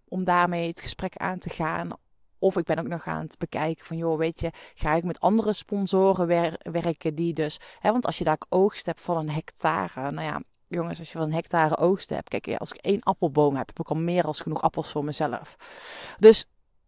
Om 0.08 0.24
daarmee 0.24 0.68
het 0.68 0.80
gesprek 0.80 1.16
aan 1.16 1.38
te 1.38 1.50
gaan. 1.50 1.90
Of 2.38 2.56
ik 2.56 2.64
ben 2.64 2.78
ook 2.78 2.86
nog 2.86 3.06
aan 3.06 3.22
het 3.22 3.38
bekijken 3.38 3.86
van, 3.86 3.96
joh, 3.96 4.18
weet 4.18 4.40
je, 4.40 4.50
ga 4.74 4.94
ik 4.94 5.04
met 5.04 5.20
andere 5.20 5.52
sponsoren 5.52 6.26
wer- 6.26 6.58
werken 6.72 7.14
die 7.14 7.32
dus, 7.32 7.60
hè, 7.78 7.92
want 7.92 8.06
als 8.06 8.18
je 8.18 8.24
daar 8.24 8.40
oogst 8.48 8.86
hebt 8.86 9.00
van 9.00 9.16
een 9.16 9.30
hectare, 9.30 10.10
nou 10.10 10.26
ja, 10.26 10.42
jongens, 10.74 10.98
als 10.98 11.12
je 11.12 11.18
van 11.18 11.26
een 11.26 11.34
hectare 11.34 11.76
oogst 11.76 12.08
hebt, 12.08 12.28
kijk, 12.28 12.56
als 12.58 12.72
ik 12.72 12.76
één 12.76 13.02
appelboom 13.02 13.56
heb, 13.56 13.66
heb 13.66 13.80
ik 13.80 13.88
al 13.88 13.96
meer 13.96 14.22
dan 14.22 14.34
genoeg 14.34 14.62
appels 14.62 14.90
voor 14.90 15.04
mezelf. 15.04 15.56
Dus 16.18 16.44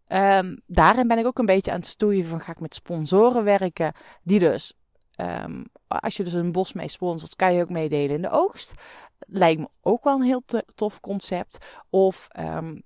ehm, 0.06 0.56
daarin 0.66 1.08
ben 1.08 1.18
ik 1.18 1.26
ook 1.26 1.38
een 1.38 1.46
beetje 1.46 1.70
aan 1.70 1.78
het 1.78 1.86
stoeien 1.86 2.26
van, 2.26 2.40
ga 2.40 2.52
ik 2.52 2.60
met 2.60 2.74
sponsoren 2.74 3.44
werken, 3.44 3.92
die 4.22 4.38
dus, 4.38 4.74
ehm, 5.14 5.64
als 5.88 6.16
je 6.16 6.24
dus 6.24 6.32
een 6.32 6.52
bos 6.52 6.72
mee 6.72 6.88
sponsort, 6.88 7.36
kan 7.36 7.54
je 7.54 7.62
ook 7.62 7.70
meedelen 7.70 8.16
in 8.16 8.22
de 8.22 8.30
oogst. 8.30 8.74
Lijkt 9.18 9.60
me 9.60 9.68
ook 9.80 10.04
wel 10.04 10.14
een 10.14 10.22
heel 10.22 10.42
tof 10.74 11.00
concept. 11.00 11.66
Of 11.90 12.28
ehm, 12.30 12.76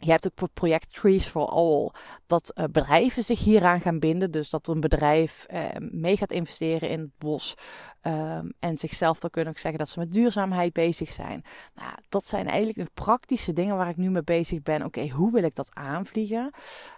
je 0.00 0.10
hebt 0.10 0.24
het 0.24 0.52
project 0.54 0.94
Trees 0.94 1.26
for 1.26 1.48
All. 1.48 1.90
Dat 2.26 2.50
eh, 2.50 2.64
bedrijven 2.70 3.24
zich 3.24 3.38
hieraan 3.38 3.80
gaan 3.80 3.98
binden. 3.98 4.30
Dus 4.30 4.50
dat 4.50 4.68
een 4.68 4.80
bedrijf 4.80 5.44
eh, 5.44 5.64
mee 5.78 6.16
gaat 6.16 6.32
investeren 6.32 6.88
in 6.88 7.00
het 7.00 7.18
bos. 7.18 7.54
ehm, 8.00 8.48
en 8.58 8.76
zichzelf 8.76 9.20
dan 9.20 9.30
kunnen 9.30 9.52
ook 9.52 9.58
zeggen 9.58 9.78
dat 9.78 9.88
ze 9.88 9.98
met 9.98 10.12
duurzaamheid 10.12 10.72
bezig 10.72 11.10
zijn. 11.10 11.42
Nou, 11.74 11.92
dat 12.08 12.24
zijn 12.24 12.46
eigenlijk 12.46 12.78
de 12.78 13.02
praktische 13.02 13.52
dingen 13.52 13.76
waar 13.76 13.88
ik 13.88 13.96
nu 13.96 14.10
mee 14.10 14.24
bezig 14.24 14.62
ben. 14.62 14.84
Oké, 14.84 15.08
hoe 15.08 15.32
wil 15.32 15.42
ik 15.42 15.54
dat 15.54 15.74
aanvliegen? 15.74 16.50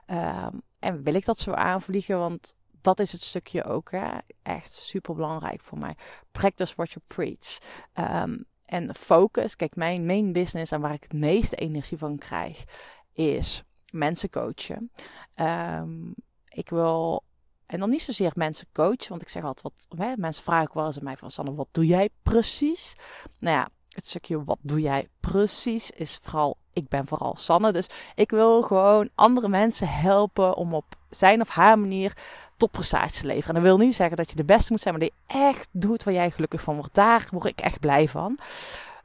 Ehm, 0.06 0.54
en 0.78 1.02
wil 1.02 1.14
ik 1.14 1.24
dat 1.24 1.38
zo 1.38 1.52
aanvliegen? 1.52 2.18
Want 2.18 2.54
dat 2.80 3.00
is 3.00 3.12
het 3.12 3.22
stukje 3.22 3.64
ook 3.64 3.90
hè? 3.90 4.08
echt 4.42 4.72
super 4.72 5.14
belangrijk 5.14 5.62
voor 5.62 5.78
mij. 5.78 5.96
Practice 6.32 6.74
what 6.76 6.90
you 6.90 7.04
preach. 7.06 7.58
Ehm, 7.92 8.36
en 8.70 8.94
focus, 8.94 9.56
kijk, 9.56 9.76
mijn 9.76 10.06
main 10.06 10.32
business 10.32 10.72
en 10.72 10.80
waar 10.80 10.92
ik 10.92 11.02
het 11.02 11.12
meeste 11.12 11.56
energie 11.56 11.98
van 11.98 12.18
krijg, 12.18 12.64
is 13.12 13.62
mensen 13.90 14.30
coachen. 14.30 14.90
Ehm, 15.34 16.10
ik 16.48 16.68
wil, 16.68 17.22
en 17.66 17.78
dan 17.78 17.90
niet 17.90 18.02
zozeer 18.02 18.32
mensen 18.34 18.66
coachen, 18.72 19.08
want 19.08 19.22
ik 19.22 19.28
zeg 19.28 19.44
altijd 19.44 19.74
wat, 19.88 20.00
hè, 20.00 20.12
mensen 20.16 20.44
vragen 20.44 20.74
wel 20.74 20.86
eens 20.86 20.98
aan 20.98 21.04
mij 21.04 21.16
van 21.16 21.30
Sanne, 21.30 21.54
wat 21.54 21.68
doe 21.70 21.86
jij 21.86 22.08
precies? 22.22 22.94
Nou 23.38 23.56
ja, 23.56 23.68
het 23.88 24.06
stukje 24.06 24.44
wat 24.44 24.58
doe 24.60 24.80
jij 24.80 25.08
precies 25.20 25.90
is 25.90 26.18
vooral, 26.22 26.56
ik 26.72 26.88
ben 26.88 27.06
vooral 27.06 27.36
Sanne, 27.36 27.72
dus 27.72 27.86
ik 28.14 28.30
wil 28.30 28.62
gewoon 28.62 29.08
andere 29.14 29.48
mensen 29.48 29.88
helpen 29.88 30.56
om 30.56 30.74
op 30.74 30.94
zijn 31.08 31.40
of 31.40 31.48
haar 31.48 31.78
manier 31.78 32.16
topprestaties 32.60 33.20
te 33.20 33.26
leveren. 33.26 33.48
En 33.48 33.62
dat 33.62 33.62
wil 33.62 33.86
niet 33.86 33.94
zeggen 33.94 34.16
dat 34.16 34.30
je 34.30 34.36
de 34.36 34.44
beste 34.44 34.72
moet 34.72 34.80
zijn, 34.80 34.94
maar 34.94 35.08
dat 35.08 35.12
je 35.26 35.34
echt 35.38 35.68
doet 35.72 36.02
waar 36.02 36.14
jij 36.14 36.30
gelukkig 36.30 36.60
van 36.60 36.74
wordt. 36.74 36.94
Daar 36.94 37.28
word 37.30 37.44
ik 37.44 37.60
echt 37.60 37.80
blij 37.80 38.08
van. 38.08 38.38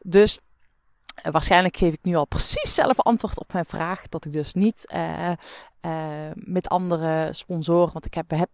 Dus 0.01 0.39
eh, 1.15 1.31
waarschijnlijk 1.31 1.77
geef 1.77 1.93
ik 1.93 2.03
nu 2.03 2.15
al 2.15 2.25
precies 2.25 2.74
zelf 2.74 3.00
antwoord 3.00 3.39
op 3.39 3.53
mijn 3.53 3.65
vraag. 3.65 4.07
Dat 4.07 4.25
ik 4.25 4.33
dus 4.33 4.53
niet 4.53 4.88
eh, 4.88 5.31
eh, 5.85 6.31
met 6.33 6.69
andere 6.69 7.29
sponsoren, 7.33 7.93
want 7.93 8.05
ik 8.05 8.13
heb, 8.13 8.29
heb, 8.29 8.50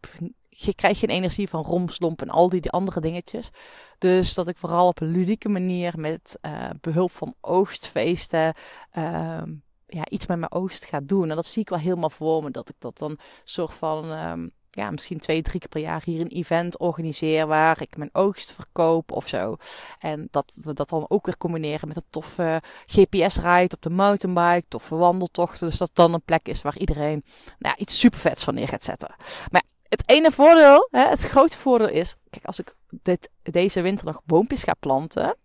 je 0.50 0.76
krijgt 0.76 1.00
geen 1.00 1.10
energie 1.10 1.50
van 1.50 1.64
romslomp 1.64 2.22
en 2.22 2.30
al 2.30 2.50
die, 2.50 2.70
andere 2.70 3.00
dingetjes. 3.00 3.50
Dus 3.98 4.34
dat 4.34 4.48
ik 4.48 4.58
vooral 4.58 4.88
op 4.88 5.02
een 5.02 5.12
ludieke 5.12 5.50
manier 5.50 6.00
met 6.00 6.38
eh, 6.42 6.70
behulp 6.82 7.12
van 7.12 7.34
oogstfeesten 7.42 8.54
ehm, 8.92 9.54
ja, 9.88 10.10
iets 10.10 10.28
met 10.28 10.40
mijn 10.40 10.52
oogst 10.52 10.86
ga 10.86 11.00
doen. 11.04 11.30
En 11.30 11.36
dat 11.36 11.46
zie 11.46 11.62
ik 11.62 11.70
wel 11.70 11.80
helemaal 11.80 12.10
voor 12.10 12.44
me. 12.44 12.52
Dat 12.52 12.70
ik 12.70 12.76
dat 12.80 12.98
dan 12.98 13.20
soort 13.44 13.74
van 13.74 14.12
ehm, 14.12 14.48
ja, 14.72 14.92
misschien 14.92 15.20
twee, 15.20 15.42
drie 15.42 15.60
keer 15.60 15.70
per 15.70 15.82
jaar 15.82 16.02
hier 16.06 16.22
een 16.22 16.28
event 16.28 16.78
organiseer 16.78 17.48
waar 17.48 17.82
ik 17.82 17.98
mijn 17.98 18.10
oogst 18.14 18.54
verkoop 18.54 19.12
of 19.12 19.28
zo. 19.28 19.56
En 20.00 20.28
dat 20.32 20.54
we 20.64 20.74
dat 20.74 20.90
dan 20.90 21.06
ook 21.08 21.26
weer 21.26 21.38
combineren 21.38 21.88
met 21.88 21.98
een 21.98 22.06
toffe 22.10 22.62
GPS-ride 22.86 23.76
op 23.76 23.82
de 23.82 23.90
mountainbike, 23.90 24.68
toffe 24.68 24.96
wandeltochten. 24.96 25.68
Dus 25.68 25.78
dat 25.78 25.92
dan 25.94 26.14
een 26.14 26.22
plek 26.22 26.48
is 26.48 26.62
waar 26.62 26.78
iedereen 26.78 27.24
nou 27.60 27.76
iets 27.78 28.00
super 28.00 28.20
vets 28.20 28.44
van 28.44 28.54
neer 28.54 28.68
gaat 28.68 28.84
zetten. 28.84 29.16
Maar 29.52 29.64
het 29.88 30.04
ene 30.06 30.32
voordeel, 30.32 30.88
hè, 30.92 31.08
het 31.08 31.24
grote 31.24 31.58
voordeel 31.58 31.90
is, 31.90 32.16
kijk, 32.30 32.46
als 32.46 32.60
ik 32.60 32.76
dit, 32.90 33.30
deze 33.42 33.82
winter 33.82 34.06
nog 34.06 34.22
boompjes 34.26 34.64
ga 34.64 34.74
planten, 34.74 35.36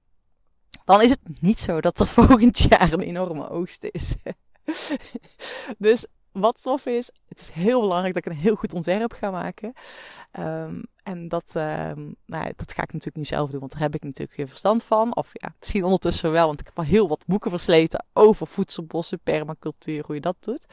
dan 0.85 1.03
is 1.03 1.11
het 1.11 1.21
niet 1.41 1.61
zo 1.61 1.81
dat 1.81 2.01
er 2.01 2.07
volgend 2.19 2.59
jaar 2.59 2.93
een 2.93 3.01
enorme 3.01 3.49
oogst 3.49 3.85
is. 3.91 4.15
dus 5.79 6.07
wat 6.41 6.63
tof 6.63 6.87
is, 6.87 7.11
het 7.29 7.41
is 7.41 7.51
heel 7.51 7.81
belangrijk 7.81 8.15
dat 8.15 8.27
ik 8.27 8.33
een 8.33 8.39
heel 8.39 8.55
goed 8.55 8.75
ontwerp 8.75 9.13
ga 9.13 9.31
maken. 9.31 9.73
Ehm, 10.31 10.83
en 11.03 11.29
dat, 11.29 11.51
ehm, 11.53 12.13
nou, 12.27 12.53
dat 12.57 12.73
ga 12.73 12.83
ik 12.83 12.93
natuurlijk 12.93 13.17
niet 13.17 13.27
zelf 13.27 13.51
doen, 13.51 13.61
want 13.61 13.73
daar 13.73 13.81
heb 13.81 13.95
ik 13.95 14.03
natuurlijk 14.03 14.39
geen 14.39 14.49
verstand 14.49 14.85
van. 14.85 15.17
Of 15.17 15.31
ja, 15.33 15.55
misschien 15.59 15.85
ondertussen 15.85 16.33
wel, 16.33 16.47
want 16.47 16.61
ik 16.61 16.67
heb 16.67 16.79
al 16.79 16.85
heel 16.85 17.09
wat 17.09 17.25
boeken 17.27 17.51
versleten 17.51 18.05
over 18.13 18.47
voedselbossen, 18.47 19.21
permacultuur, 19.23 20.05
hoe 20.07 20.15
je 20.15 20.21
dat 20.21 20.37
doet. 20.41 20.67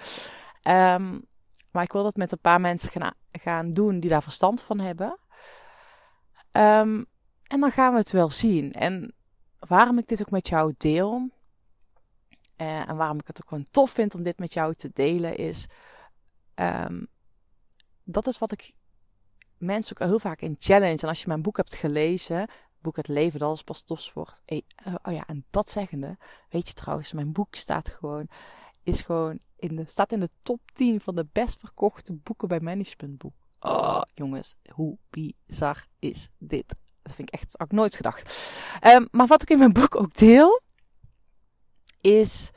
Ehm, 0.62 1.20
maar 1.72 1.84
ik 1.84 1.92
wil 1.92 2.04
dat 2.04 2.16
met 2.16 2.32
een 2.32 2.40
paar 2.42 2.62
mensen 2.62 2.92
gaan, 2.92 3.14
gaan 3.32 3.72
doen 3.72 4.00
die 4.00 4.10
daar 4.10 4.24
verstand 4.24 4.62
van 4.62 4.80
hebben. 4.80 5.18
En 7.54 7.60
dan 7.60 7.72
gaan 7.72 7.92
we 7.92 8.00
het 8.00 8.12
wel 8.12 8.30
zien. 8.30 8.72
En 8.72 9.14
waarom 9.60 9.98
ik 9.98 10.08
dit 10.08 10.22
ook 10.22 10.32
met 10.32 10.48
jou 10.48 10.74
deel. 10.78 11.30
Eh, 12.56 12.90
en 12.90 12.96
waarom 12.96 13.20
ik 13.20 13.28
het 13.28 13.42
ook 13.42 13.50
gewoon 13.50 13.68
tof 13.72 13.92
vind 13.92 14.16
om 14.16 14.24
dit 14.24 14.40
met 14.40 14.54
jou 14.54 14.74
te 14.74 14.90
delen, 14.94 15.38
is. 15.38 15.68
ehm, 16.54 17.04
dat 18.04 18.28
is 18.28 18.38
wat 18.40 18.52
ik 18.52 18.74
mensen 19.58 20.02
ook 20.02 20.08
heel 20.08 20.20
vaak 20.20 20.42
in 20.42 20.56
challenge. 20.60 21.02
En 21.02 21.08
als 21.08 21.22
je 21.22 21.28
mijn 21.28 21.42
boek 21.42 21.58
hebt 21.58 21.76
gelezen, 21.76 22.48
boek 22.84 22.96
Het 22.96 23.08
Leven, 23.08 23.40
dat 23.40 23.56
is 23.56 23.64
pas 23.64 23.82
topsport. 23.82 24.42
Eh, 24.46 24.62
oh 25.04 25.14
ja, 25.14 25.24
en 25.28 25.46
dat 25.50 25.70
zeggende, 25.70 26.18
weet 26.50 26.68
je 26.68 26.74
trouwens, 26.74 27.14
mijn 27.14 27.32
boek 27.32 27.56
staat 27.56 27.90
gewoon, 27.90 28.28
is 28.84 29.02
gewoon 29.02 29.40
in 29.56 29.76
de, 29.76 29.86
staat 29.86 30.12
in 30.12 30.20
de 30.20 30.30
top 30.42 30.60
10 30.74 31.02
van 31.02 31.16
de 31.16 31.28
best 31.32 31.60
verkochte 31.60 32.14
boeken 32.14 32.48
bij 32.48 32.60
Managementboek. 32.60 33.34
Oh, 33.60 34.02
jongens, 34.14 34.56
hoe 34.74 34.98
bizar 35.10 35.88
is 36.00 36.30
dit? 36.38 36.76
Dat 37.02 37.14
vind 37.14 37.28
ik 37.28 37.40
echt, 37.40 37.62
ik 37.62 37.72
nooit 37.72 37.96
gedacht. 37.96 38.52
Ehm, 38.80 39.06
maar 39.12 39.28
wat 39.28 39.42
ik 39.42 39.50
in 39.50 39.58
mijn 39.58 39.74
boek 39.74 39.96
ook 39.96 40.14
deel, 40.14 40.62
is 42.04 42.52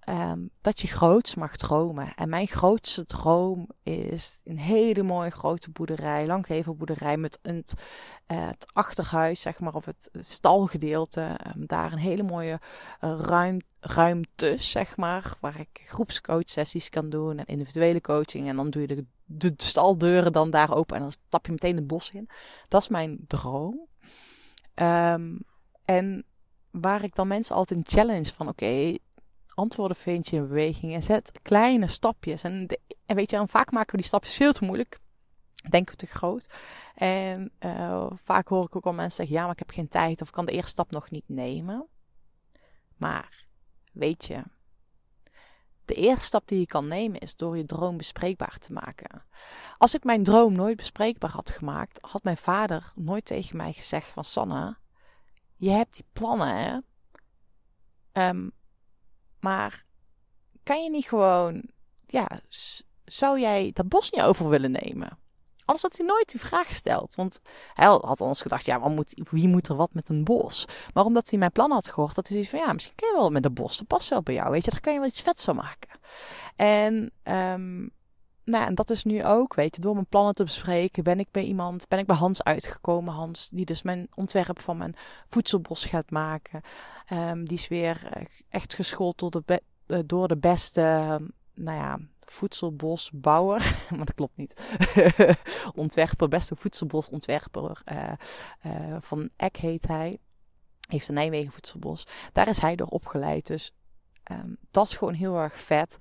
ehm, 0.00 0.46
dat 0.60 0.80
je 0.80 0.88
groots 0.88 1.34
mag 1.34 1.56
dromen. 1.56 2.14
En 2.14 2.28
mijn 2.28 2.46
grootste 2.46 3.04
droom 3.04 3.68
is 3.82 4.40
een 4.44 4.58
hele 4.58 5.02
mooie 5.02 5.30
grote 5.30 5.70
boerderij, 5.70 6.26
langgevelboerderij 6.26 7.16
met 7.16 7.38
een, 7.42 7.64
eh, 8.26 8.46
het 8.46 8.66
achterhuis, 8.72 9.40
zeg 9.40 9.60
maar, 9.60 9.74
of 9.74 9.84
het 9.84 10.08
stalgedeelte. 10.12 11.20
Ehm, 11.20 11.66
daar 11.66 11.92
een 11.92 11.98
hele 11.98 12.22
mooie 12.22 12.60
eh, 13.00 13.20
ruim, 13.20 13.60
ruimtes, 13.80 14.70
zeg 14.70 14.96
maar, 14.96 15.36
waar 15.40 15.60
ik 15.60 15.82
groepscoachsessies 15.84 16.88
kan 16.88 17.10
doen 17.10 17.38
en 17.38 17.46
individuele 17.46 18.00
coaching. 18.00 18.48
En 18.48 18.56
dan 18.56 18.70
doe 18.70 18.82
je 18.82 18.94
de, 18.94 19.04
de 19.24 19.52
staldeuren 19.56 20.32
dan 20.32 20.50
daar 20.50 20.74
open 20.74 20.96
en 20.96 21.02
dan 21.02 21.12
stap 21.12 21.46
je 21.46 21.52
meteen 21.52 21.76
het 21.76 21.86
bos 21.86 22.10
in. 22.10 22.28
Dat 22.68 22.82
is 22.82 22.88
mijn 22.88 23.18
droom. 23.26 23.86
Ehm, 24.74 25.36
en 25.84 26.24
waar 26.80 27.04
ik 27.04 27.14
dan 27.14 27.28
mensen 27.28 27.56
altijd 27.56 27.78
een 27.78 27.98
challenge 27.98 28.32
van, 28.32 28.48
oké, 28.48 28.96
antwoorden 29.54 29.96
vind 29.96 30.28
je 30.28 30.36
in 30.36 30.48
beweging 30.48 30.94
en 30.94 31.02
zet 31.02 31.32
kleine 31.42 31.86
stapjes. 31.86 32.42
En, 32.42 32.66
en 33.06 33.16
weet 33.16 33.30
je, 33.30 33.36
dan 33.36 33.48
vaak 33.48 33.70
maken 33.70 33.90
we 33.90 33.96
die 33.96 34.06
stapjes 34.06 34.36
veel 34.36 34.52
te 34.52 34.64
moeilijk. 34.64 34.98
Denken 35.68 35.92
we 35.92 36.06
te 36.06 36.06
groot. 36.06 36.46
En 36.94 37.52
eh, 37.58 38.06
vaak 38.14 38.48
hoor 38.48 38.64
ik 38.64 38.76
ook 38.76 38.86
al 38.86 38.92
mensen 38.92 39.16
zeggen, 39.16 39.36
ja, 39.36 39.42
maar 39.42 39.52
ik 39.52 39.58
heb 39.58 39.70
geen 39.70 39.88
tijd 39.88 40.20
of 40.20 40.28
ik 40.28 40.34
kan 40.34 40.46
de 40.46 40.52
eerste 40.52 40.70
stap 40.70 40.90
nog 40.90 41.10
niet 41.10 41.24
nemen. 41.26 41.86
Maar, 42.96 43.46
weet 43.92 44.24
je, 44.24 44.42
de 45.84 45.94
eerste 45.94 46.24
stap 46.24 46.48
die 46.48 46.58
je 46.58 46.66
kan 46.66 46.88
nemen 46.88 47.20
is 47.20 47.36
door 47.36 47.56
je 47.56 47.64
droom 47.64 47.96
bespreekbaar 47.96 48.58
te 48.58 48.72
maken. 48.72 49.22
Als 49.78 49.94
ik 49.94 50.04
mijn 50.04 50.22
droom 50.22 50.52
nooit 50.52 50.76
bespreekbaar 50.76 51.30
had 51.30 51.50
gemaakt, 51.50 51.98
had 52.00 52.24
mijn 52.24 52.36
vader 52.36 52.92
nooit 52.94 53.24
tegen 53.24 53.56
mij 53.56 53.72
gezegd 53.72 54.08
van 54.08 54.24
Sanne, 54.24 54.76
je 55.56 55.70
hebt 55.70 55.94
die 55.94 56.04
plannen, 56.12 56.56
hè? 56.56 56.78
Ehm, 58.12 58.48
maar 59.40 59.84
kan 60.62 60.82
je 60.82 60.90
niet 60.90 61.08
gewoon, 61.08 61.62
ja, 62.06 62.28
zou 63.04 63.40
jij 63.40 63.70
dat 63.72 63.88
bos 63.88 64.10
niet 64.10 64.22
over 64.22 64.48
willen 64.48 64.70
nemen? 64.70 65.18
Anders 65.64 65.82
had 65.82 65.96
hij 65.96 66.06
nooit 66.06 66.30
die 66.30 66.40
vraag 66.40 66.66
gesteld. 66.66 67.14
Want 67.14 67.40
hij 67.74 67.86
had 67.86 68.20
anders 68.20 68.42
gedacht, 68.42 68.66
ja, 68.66 68.78
moet, 68.78 69.20
wie 69.30 69.48
moet 69.48 69.68
er 69.68 69.76
wat 69.76 69.94
met 69.94 70.08
een 70.08 70.24
bos? 70.24 70.64
Maar 70.94 71.04
omdat 71.04 71.30
hij 71.30 71.38
mijn 71.38 71.52
plan 71.52 71.70
had 71.70 71.88
gehoord, 71.88 72.14
dat 72.14 72.28
hij 72.28 72.44
van, 72.44 72.58
ja, 72.58 72.72
misschien 72.72 72.94
kun 72.94 73.08
je 73.08 73.14
wel 73.14 73.30
met 73.30 73.44
een 73.44 73.54
bos. 73.54 73.78
Dat 73.78 73.86
past 73.86 74.08
wel 74.08 74.22
bij 74.22 74.34
jou, 74.34 74.50
weet 74.50 74.64
je. 74.64 74.70
Daar 74.70 74.80
kan 74.80 74.92
je 74.92 74.98
wel 74.98 75.08
iets 75.08 75.20
vets 75.20 75.44
van 75.44 75.56
maken. 75.56 75.90
En, 76.56 77.12
ehm, 77.22 77.86
nou, 78.44 78.62
ja, 78.62 78.68
en 78.68 78.74
dat 78.74 78.90
is 78.90 79.04
nu 79.04 79.24
ook, 79.24 79.54
weet 79.54 79.74
je, 79.74 79.80
door 79.80 79.94
mijn 79.94 80.06
plannen 80.06 80.34
te 80.34 80.44
bespreken, 80.44 81.04
ben 81.04 81.18
ik 81.18 81.30
bij 81.30 81.44
iemand, 81.44 81.88
ben 81.88 81.98
ik 81.98 82.06
bij 82.06 82.16
Hans 82.16 82.42
uitgekomen. 82.42 83.14
Hans, 83.14 83.48
die 83.48 83.64
dus 83.64 83.82
mijn 83.82 84.08
ontwerp 84.14 84.60
van 84.60 84.76
mijn 84.76 84.96
voedselbos 85.28 85.84
gaat 85.84 86.10
maken. 86.10 86.60
Ehm, 87.06 87.44
die 87.44 87.56
is 87.56 87.68
weer 87.68 88.08
eh, 88.10 88.24
echt 88.48 88.74
geschoold 88.74 89.18
door 89.18 89.30
de, 89.44 89.62
eh, 89.86 90.38
beste, 90.38 90.80
ehm, 90.80 91.24
nou 91.54 91.78
ja, 91.78 91.98
voedselbosbouwer. 92.20 93.58
maar 93.96 94.04
dat 94.04 94.14
klopt 94.14 94.36
niet. 94.36 94.60
ontwerper, 95.74 96.28
beste 96.28 96.56
voedselbosontwerper. 96.56 97.80
eh 97.84 98.12
van 99.00 99.28
Eck 99.36 99.56
heet 99.56 99.86
hij. 99.86 100.18
Heeft 100.88 101.08
een 101.08 101.14
Nijmegen 101.14 101.52
voedselbos. 101.52 102.06
Daar 102.32 102.48
is 102.48 102.60
hij 102.60 102.76
door 102.76 102.86
opgeleid. 102.86 103.46
Dus 103.46 103.72
ehm, 104.22 104.54
dat 104.70 104.86
is 104.86 104.96
gewoon 104.96 105.14
heel 105.14 105.36
erg 105.36 105.58
vet. 105.58 105.96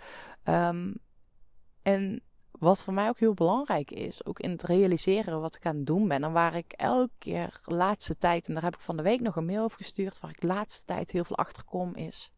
En 1.83 2.21
wat 2.63 2.83
voor 2.83 2.93
mij 2.93 3.07
ook 3.07 3.19
heel 3.19 3.33
belangrijk 3.33 3.91
is, 3.91 4.25
ook 4.25 4.39
in 4.39 4.51
het 4.51 4.63
realiseren 4.63 5.41
wat 5.41 5.55
ik 5.55 5.65
aan 5.65 5.75
het 5.75 5.85
doen 5.85 6.07
ben. 6.07 6.23
En 6.23 6.31
waar 6.31 6.55
ik 6.55 6.71
elke 6.71 7.13
keer 7.17 7.59
laatste 7.63 8.17
tijd, 8.17 8.47
en 8.47 8.53
daar 8.53 8.63
heb 8.63 8.75
ik 8.75 8.81
van 8.81 8.97
de 8.97 9.03
week 9.03 9.21
nog 9.21 9.35
een 9.35 9.45
mail 9.45 9.63
over 9.63 9.77
gestuurd, 9.77 10.19
waar 10.19 10.31
ik 10.31 10.43
laatste 10.43 10.85
tijd 10.85 11.11
heel 11.11 11.23
veel 11.23 11.37
achter 11.37 11.63
kom, 11.63 11.95
is. 11.95 12.31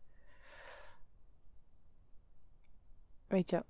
Weet 3.28 3.50
je, 3.50 3.66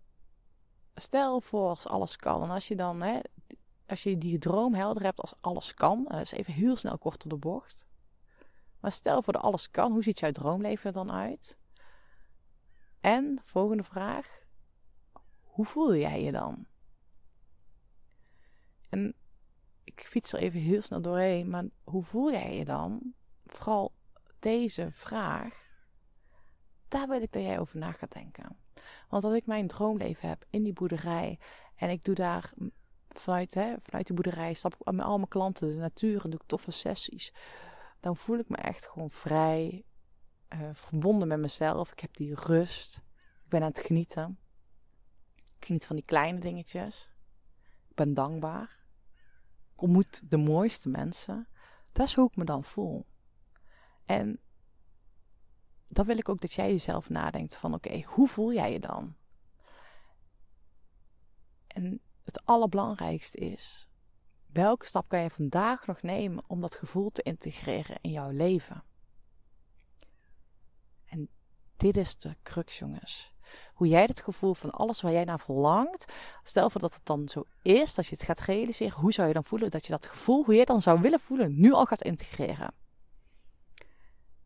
stel 0.95 1.41
voor 1.41 1.69
als 1.69 1.87
alles 1.87 2.15
kan. 2.15 2.43
En 2.43 2.49
als 2.49 2.67
je 2.67 2.75
dan, 2.75 3.01
hè, 3.01 3.19
als 3.87 4.03
je 4.03 4.17
die 4.17 4.37
droom 4.37 4.73
helder 4.73 5.03
hebt 5.03 5.21
als 5.21 5.33
alles 5.41 5.73
kan, 5.73 5.97
en 6.07 6.17
dat 6.17 6.25
is 6.25 6.31
even 6.31 6.53
heel 6.53 6.75
snel 6.75 6.97
kort 6.97 7.21
door 7.21 7.39
de 7.39 7.47
bocht. 7.47 7.87
Maar 8.79 8.91
stel 8.91 9.21
voor 9.21 9.33
dat 9.33 9.41
alles 9.41 9.71
kan, 9.71 9.91
hoe 9.91 10.03
ziet 10.03 10.19
jouw 10.19 10.31
droomleven 10.31 10.85
er 10.85 10.93
dan 10.93 11.11
uit? 11.11 11.57
En, 13.01 13.39
volgende 13.43 13.83
vraag, 13.83 14.44
hoe 15.55 15.65
voel 15.65 15.95
jij 15.95 16.23
je 16.23 16.31
dan? 16.31 16.65
En 18.89 19.15
ik 19.83 20.01
fiets 20.01 20.33
er 20.33 20.39
even 20.39 20.59
heel 20.59 20.81
snel 20.81 21.01
doorheen, 21.01 21.49
maar 21.49 21.63
hoe 21.83 22.03
voel 22.03 22.31
jij 22.31 22.57
je 22.57 22.65
dan? 22.65 23.13
Vooral 23.45 23.93
deze 24.39 24.91
vraag, 24.91 25.67
daar 26.87 27.07
wil 27.07 27.21
ik 27.21 27.31
dat 27.31 27.43
jij 27.43 27.59
over 27.59 27.77
na 27.77 27.91
gaat 27.91 28.11
denken. 28.11 28.57
Want 29.09 29.23
als 29.23 29.33
ik 29.33 29.45
mijn 29.45 29.67
droomleven 29.67 30.29
heb 30.29 30.45
in 30.49 30.63
die 30.63 30.73
boerderij 30.73 31.39
en 31.75 31.89
ik 31.89 32.03
doe 32.03 32.15
daar 32.15 32.53
vanuit, 33.09 33.53
hè, 33.53 33.75
boerderij, 34.13 34.53
stap 34.53 34.73
ik 34.73 34.91
met 34.91 35.05
al 35.05 35.17
mijn 35.17 35.27
klanten 35.27 35.69
de 35.69 35.75
natuur 35.75 36.23
en 36.23 36.29
doe 36.29 36.39
ik 36.39 36.47
toffe 36.47 36.71
sessies, 36.71 37.33
dan 37.99 38.17
voel 38.17 38.37
ik 38.37 38.49
me 38.49 38.57
echt 38.57 38.87
gewoon 38.87 39.11
vrij, 39.11 39.85
eh, 40.47 40.59
verbonden 40.73 41.27
met 41.27 41.39
mezelf. 41.39 41.91
Ik 41.91 41.99
heb 41.99 42.15
die 42.15 42.35
rust. 42.35 42.97
Ik 43.43 43.49
ben 43.49 43.61
aan 43.61 43.67
het 43.67 43.79
genieten. 43.79 44.39
Ik 45.57 45.65
geniet 45.65 45.85
van 45.85 45.95
die 45.95 46.05
kleine 46.05 46.39
dingetjes. 46.39 47.09
Ik 47.89 47.95
ben 47.95 48.13
dankbaar. 48.13 48.83
Ik 49.73 49.81
ontmoet 49.81 50.29
de 50.29 50.37
mooiste 50.37 50.89
mensen. 50.89 51.47
Dat 51.91 52.07
is 52.07 52.15
hoe 52.15 52.27
ik 52.27 52.35
me 52.35 52.43
dan 52.43 52.63
voel. 52.63 53.05
En 54.05 54.39
dan 55.87 56.05
wil 56.05 56.17
ik 56.17 56.29
ook 56.29 56.41
dat 56.41 56.53
jij 56.53 56.69
jezelf 56.69 57.09
nadenkt 57.09 57.55
van 57.55 57.73
oké, 57.73 58.01
hoe 58.01 58.27
voel 58.27 58.53
jij 58.53 58.71
je 58.71 58.79
dan? 58.79 59.15
En 61.67 62.01
het 62.21 62.45
allerbelangrijkste 62.45 63.37
is, 63.37 63.87
welke 64.45 64.85
stap 64.85 65.09
kan 65.09 65.19
je 65.19 65.29
vandaag 65.29 65.85
nog 65.85 66.01
nemen 66.01 66.43
om 66.47 66.61
dat 66.61 66.75
gevoel 66.75 67.09
te 67.09 67.21
integreren 67.21 67.97
in 68.01 68.11
jouw 68.11 68.29
leven? 68.29 68.83
En 71.05 71.29
dit 71.77 71.97
is 71.97 72.17
de 72.17 72.35
crux, 72.43 72.79
jongens. 72.79 73.34
Hoe 73.73 73.87
jij 73.87 74.03
het 74.03 74.21
gevoel 74.21 74.53
van 74.53 74.71
alles 74.71 75.01
waar 75.01 75.11
jij 75.11 75.23
naar 75.23 75.39
verlangt, 75.39 76.13
stel 76.43 76.69
voor 76.69 76.81
dat 76.81 76.93
het 76.93 77.05
dan 77.05 77.29
zo 77.29 77.43
is, 77.61 77.95
dat 77.95 78.07
je 78.07 78.15
het 78.15 78.23
gaat 78.23 78.39
realiseren, 78.39 78.99
hoe 78.99 79.13
zou 79.13 79.27
je 79.27 79.33
dan 79.33 79.43
voelen 79.43 79.69
dat 79.69 79.85
je 79.85 79.91
dat 79.91 80.05
gevoel, 80.05 80.45
hoe 80.45 80.55
je 80.55 80.65
dan 80.65 80.81
zou 80.81 81.01
willen 81.01 81.19
voelen, 81.19 81.59
nu 81.59 81.71
al 81.71 81.85
gaat 81.85 82.03
integreren? 82.03 82.73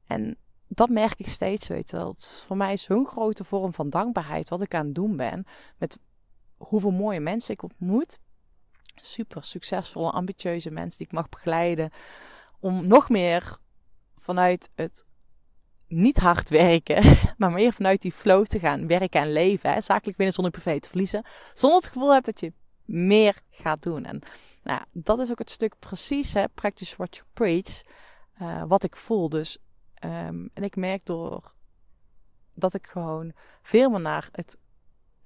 En 0.07 0.37
dat 0.67 0.89
merk 0.89 1.19
ik 1.19 1.27
steeds, 1.27 1.67
weet 1.67 1.89
je 1.89 1.97
wel. 1.97 2.09
Het 2.09 2.17
is 2.17 2.43
voor 2.47 2.57
mij 2.57 2.77
zo'n 2.77 3.07
grote 3.07 3.43
vorm 3.43 3.73
van 3.73 3.89
dankbaarheid 3.89 4.49
wat 4.49 4.61
ik 4.61 4.73
aan 4.73 4.85
het 4.85 4.95
doen 4.95 5.15
ben. 5.15 5.45
Met 5.77 5.99
hoeveel 6.57 6.91
mooie 6.91 7.19
mensen 7.19 7.53
ik 7.53 7.63
ontmoet. 7.63 8.19
Super 8.95 9.43
succesvolle, 9.43 10.11
ambitieuze 10.11 10.71
mensen 10.71 10.97
die 10.97 11.07
ik 11.07 11.13
mag 11.13 11.29
begeleiden. 11.29 11.91
Om 12.59 12.87
nog 12.87 13.09
meer 13.09 13.57
vanuit 14.17 14.69
het 14.75 15.05
niet 15.89 16.17
hard 16.17 16.49
werken, 16.49 17.03
maar 17.37 17.51
meer 17.51 17.73
vanuit 17.73 18.01
die 18.01 18.11
flow 18.11 18.45
te 18.45 18.59
gaan 18.59 18.87
werken 18.87 19.21
en 19.21 19.31
leven. 19.31 19.73
Hè? 19.73 19.81
Zakelijk 19.81 20.17
winnen 20.17 20.35
zonder 20.35 20.51
privé 20.51 20.79
te 20.79 20.89
verliezen. 20.89 21.25
Zonder 21.53 21.79
het 21.79 21.87
gevoel 21.87 22.13
hebt 22.13 22.25
dat 22.25 22.39
je 22.39 22.53
meer 22.85 23.41
gaat 23.49 23.83
doen. 23.83 24.05
En 24.05 24.21
nou, 24.63 24.81
dat 24.91 25.19
is 25.19 25.31
ook 25.31 25.39
het 25.39 25.49
stuk 25.49 25.75
precies, 25.79 26.33
hè? 26.33 26.47
practice 26.47 26.95
what 26.97 27.15
you 27.15 27.27
preach. 27.33 27.81
Uh, 28.41 28.63
wat 28.67 28.83
ik 28.83 28.95
voel. 28.95 29.29
Dus 29.29 29.57
Um, 30.05 30.49
en 30.53 30.63
ik 30.63 30.75
merk 30.75 31.05
door 31.05 31.53
dat 32.53 32.73
ik 32.73 32.87
gewoon 32.87 33.33
veel 33.61 33.89
meer 33.89 33.99
naar 33.99 34.29
het 34.31 34.57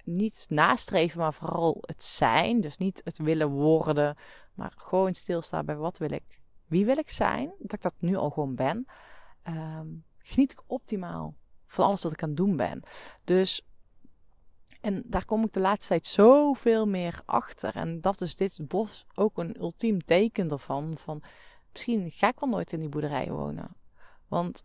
niet 0.04 0.46
nastreven, 0.50 1.20
maar 1.20 1.34
vooral 1.34 1.78
het 1.82 2.04
zijn. 2.04 2.62
Dus 2.62 2.78
niet 2.78 3.02
het 3.04 3.18
willen 3.18 3.50
worden, 3.50 4.18
maar 4.54 4.74
gewoon 4.76 5.14
stilstaan 5.14 5.66
bij 5.66 5.76
wat 5.76 5.98
wil 5.98 6.12
ik, 6.12 6.40
wie 6.66 6.86
wil 6.86 6.98
ik 6.98 7.10
zijn. 7.10 7.54
Dat 7.60 7.74
ik 7.74 7.82
dat 7.82 7.94
nu 7.98 8.16
al 8.16 8.30
gewoon 8.30 8.56
ben. 8.56 8.86
Ehm, 9.44 9.88
geniet 10.24 10.52
ik 10.52 10.64
optimaal 10.68 11.36
van 11.68 11.86
alles 11.86 12.04
wat 12.04 12.12
ik 12.12 12.24
aan 12.24 12.30
het 12.30 12.38
doen 12.38 12.56
ben. 12.56 12.84
Dus, 13.24 13.68
en 14.82 15.04
daar 15.06 15.26
kom 15.26 15.44
ik 15.44 15.54
de 15.54 15.60
laatste 15.60 15.88
tijd 15.88 16.08
zoveel 16.08 16.88
meer 16.88 17.22
achter. 17.26 17.76
En 17.76 18.02
dat 18.02 18.22
is 18.22 18.36
dit 18.36 18.68
bos 18.68 19.06
ook 19.14 19.38
een 19.38 19.60
ultiem 19.60 20.04
teken 20.04 20.50
ervan. 20.50 20.98
Van, 20.98 21.24
misschien 21.72 22.12
ga 22.12 22.28
ik 22.28 22.40
wel 22.40 22.50
nooit 22.50 22.72
in 22.72 22.80
die 22.80 22.90
boerderij 22.90 23.32
wonen. 23.32 23.76
Want 24.28 24.64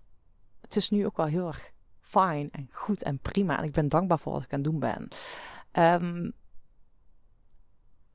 het 0.60 0.76
is 0.76 0.90
nu 0.90 1.06
ook 1.06 1.16
wel 1.16 1.26
heel 1.26 1.46
erg 1.46 1.72
fijn 2.00 2.50
en 2.50 2.68
goed 2.72 3.02
en 3.02 3.18
prima. 3.18 3.58
En 3.58 3.64
ik 3.64 3.72
ben 3.72 3.88
dankbaar 3.88 4.18
voor 4.18 4.32
wat 4.32 4.42
ik 4.42 4.52
aan 4.52 4.60
het 4.60 4.70
doen 4.70 4.80
ben. 4.80 5.08
Ehm, 5.70 6.30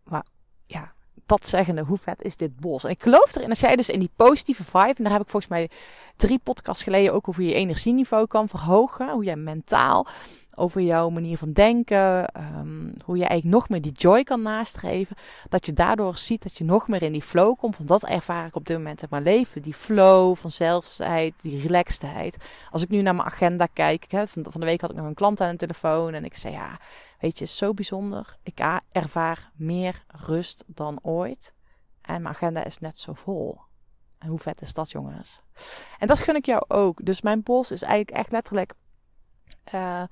maar 0.03 0.25
ja, 0.65 0.93
dat 1.25 1.47
zeggende, 1.47 1.81
hoe 1.81 1.97
vet 1.97 2.21
is 2.21 2.38
dit 2.38 2.59
bos? 2.59 2.83
En 2.83 2.89
ik 2.89 3.01
geloof 3.01 3.36
erin, 3.36 3.49
als 3.49 3.59
jij 3.59 3.75
dus 3.75 3.89
in 3.89 3.99
die 3.99 4.12
positieve 4.15 4.63
vibe, 4.63 4.93
en 4.97 5.03
daar 5.03 5.12
heb 5.12 5.21
ik 5.21 5.29
volgens 5.29 5.51
mij 5.51 5.69
drie 6.15 6.39
podcasts 6.43 6.83
geleden 6.83 7.13
ook 7.13 7.27
over 7.27 7.43
je 7.43 7.53
energieniveau 7.53 8.27
kan 8.27 8.49
verhogen, 8.49 9.09
hoe 9.09 9.23
jij 9.23 9.36
mentaal, 9.36 10.07
over 10.55 10.81
jouw 10.81 11.09
manier 11.09 11.37
van 11.37 11.51
denken, 11.51 12.27
ehm, 12.27 12.91
hoe 13.05 13.17
je 13.17 13.25
eigenlijk 13.25 13.55
nog 13.55 13.69
meer 13.69 13.81
die 13.81 13.91
joy 13.91 14.23
kan 14.23 14.41
nastreven, 14.41 15.15
dat 15.49 15.65
je 15.65 15.73
daardoor 15.73 16.17
ziet 16.17 16.43
dat 16.43 16.57
je 16.57 16.63
nog 16.63 16.87
meer 16.87 17.01
in 17.01 17.11
die 17.11 17.21
flow 17.21 17.57
komt, 17.57 17.77
want 17.77 17.89
dat 17.89 18.05
ervaar 18.05 18.47
ik 18.47 18.55
op 18.55 18.65
dit 18.65 18.77
moment 18.77 19.01
in 19.01 19.07
mijn 19.11 19.23
leven, 19.23 19.61
die 19.61 19.73
flow 19.73 20.35
van 20.35 20.49
zelfsheid, 20.49 21.33
die 21.41 21.61
relaxedheid. 21.61 22.37
Als 22.71 22.81
ik 22.81 22.89
nu 22.89 23.01
naar 23.01 23.15
mijn 23.15 23.27
agenda 23.27 23.65
kijk, 23.73 24.05
hè, 24.11 24.27
van, 24.27 24.43
de 24.43 24.65
week 24.65 24.81
had 24.81 24.89
ik 24.89 24.95
nog 24.95 25.05
een 25.05 25.13
klant 25.13 25.41
aan 25.41 25.51
de 25.51 25.57
telefoon 25.57 26.13
en 26.13 26.25
ik 26.25 26.35
zei 26.35 26.53
ja, 26.53 26.79
Weet 27.23 27.39
je, 27.39 27.45
zo 27.45 27.73
bijzonder. 27.73 28.37
Ik 28.41 28.59
ervaar 28.91 29.51
meer 29.55 30.03
rust 30.07 30.63
dan 30.67 30.99
ooit. 31.01 31.53
En 32.01 32.21
mijn 32.21 32.35
agenda 32.35 32.63
is 32.63 32.79
net 32.79 32.99
zo 32.99 33.13
vol. 33.13 33.61
En 34.17 34.27
hoe 34.27 34.39
vet 34.39 34.61
is 34.61 34.73
dat, 34.73 34.91
jongens? 34.91 35.41
En 35.99 36.07
dat 36.07 36.19
gun 36.19 36.35
ik 36.35 36.45
jou 36.45 36.63
ook. 36.67 37.05
Dus 37.05 37.21
mijn 37.21 37.43
pols 37.43 37.71
is 37.71 37.81
eigenlijk 37.81 38.17
echt 38.17 38.31
letterlijk 38.31 38.73
uh, 39.73 40.03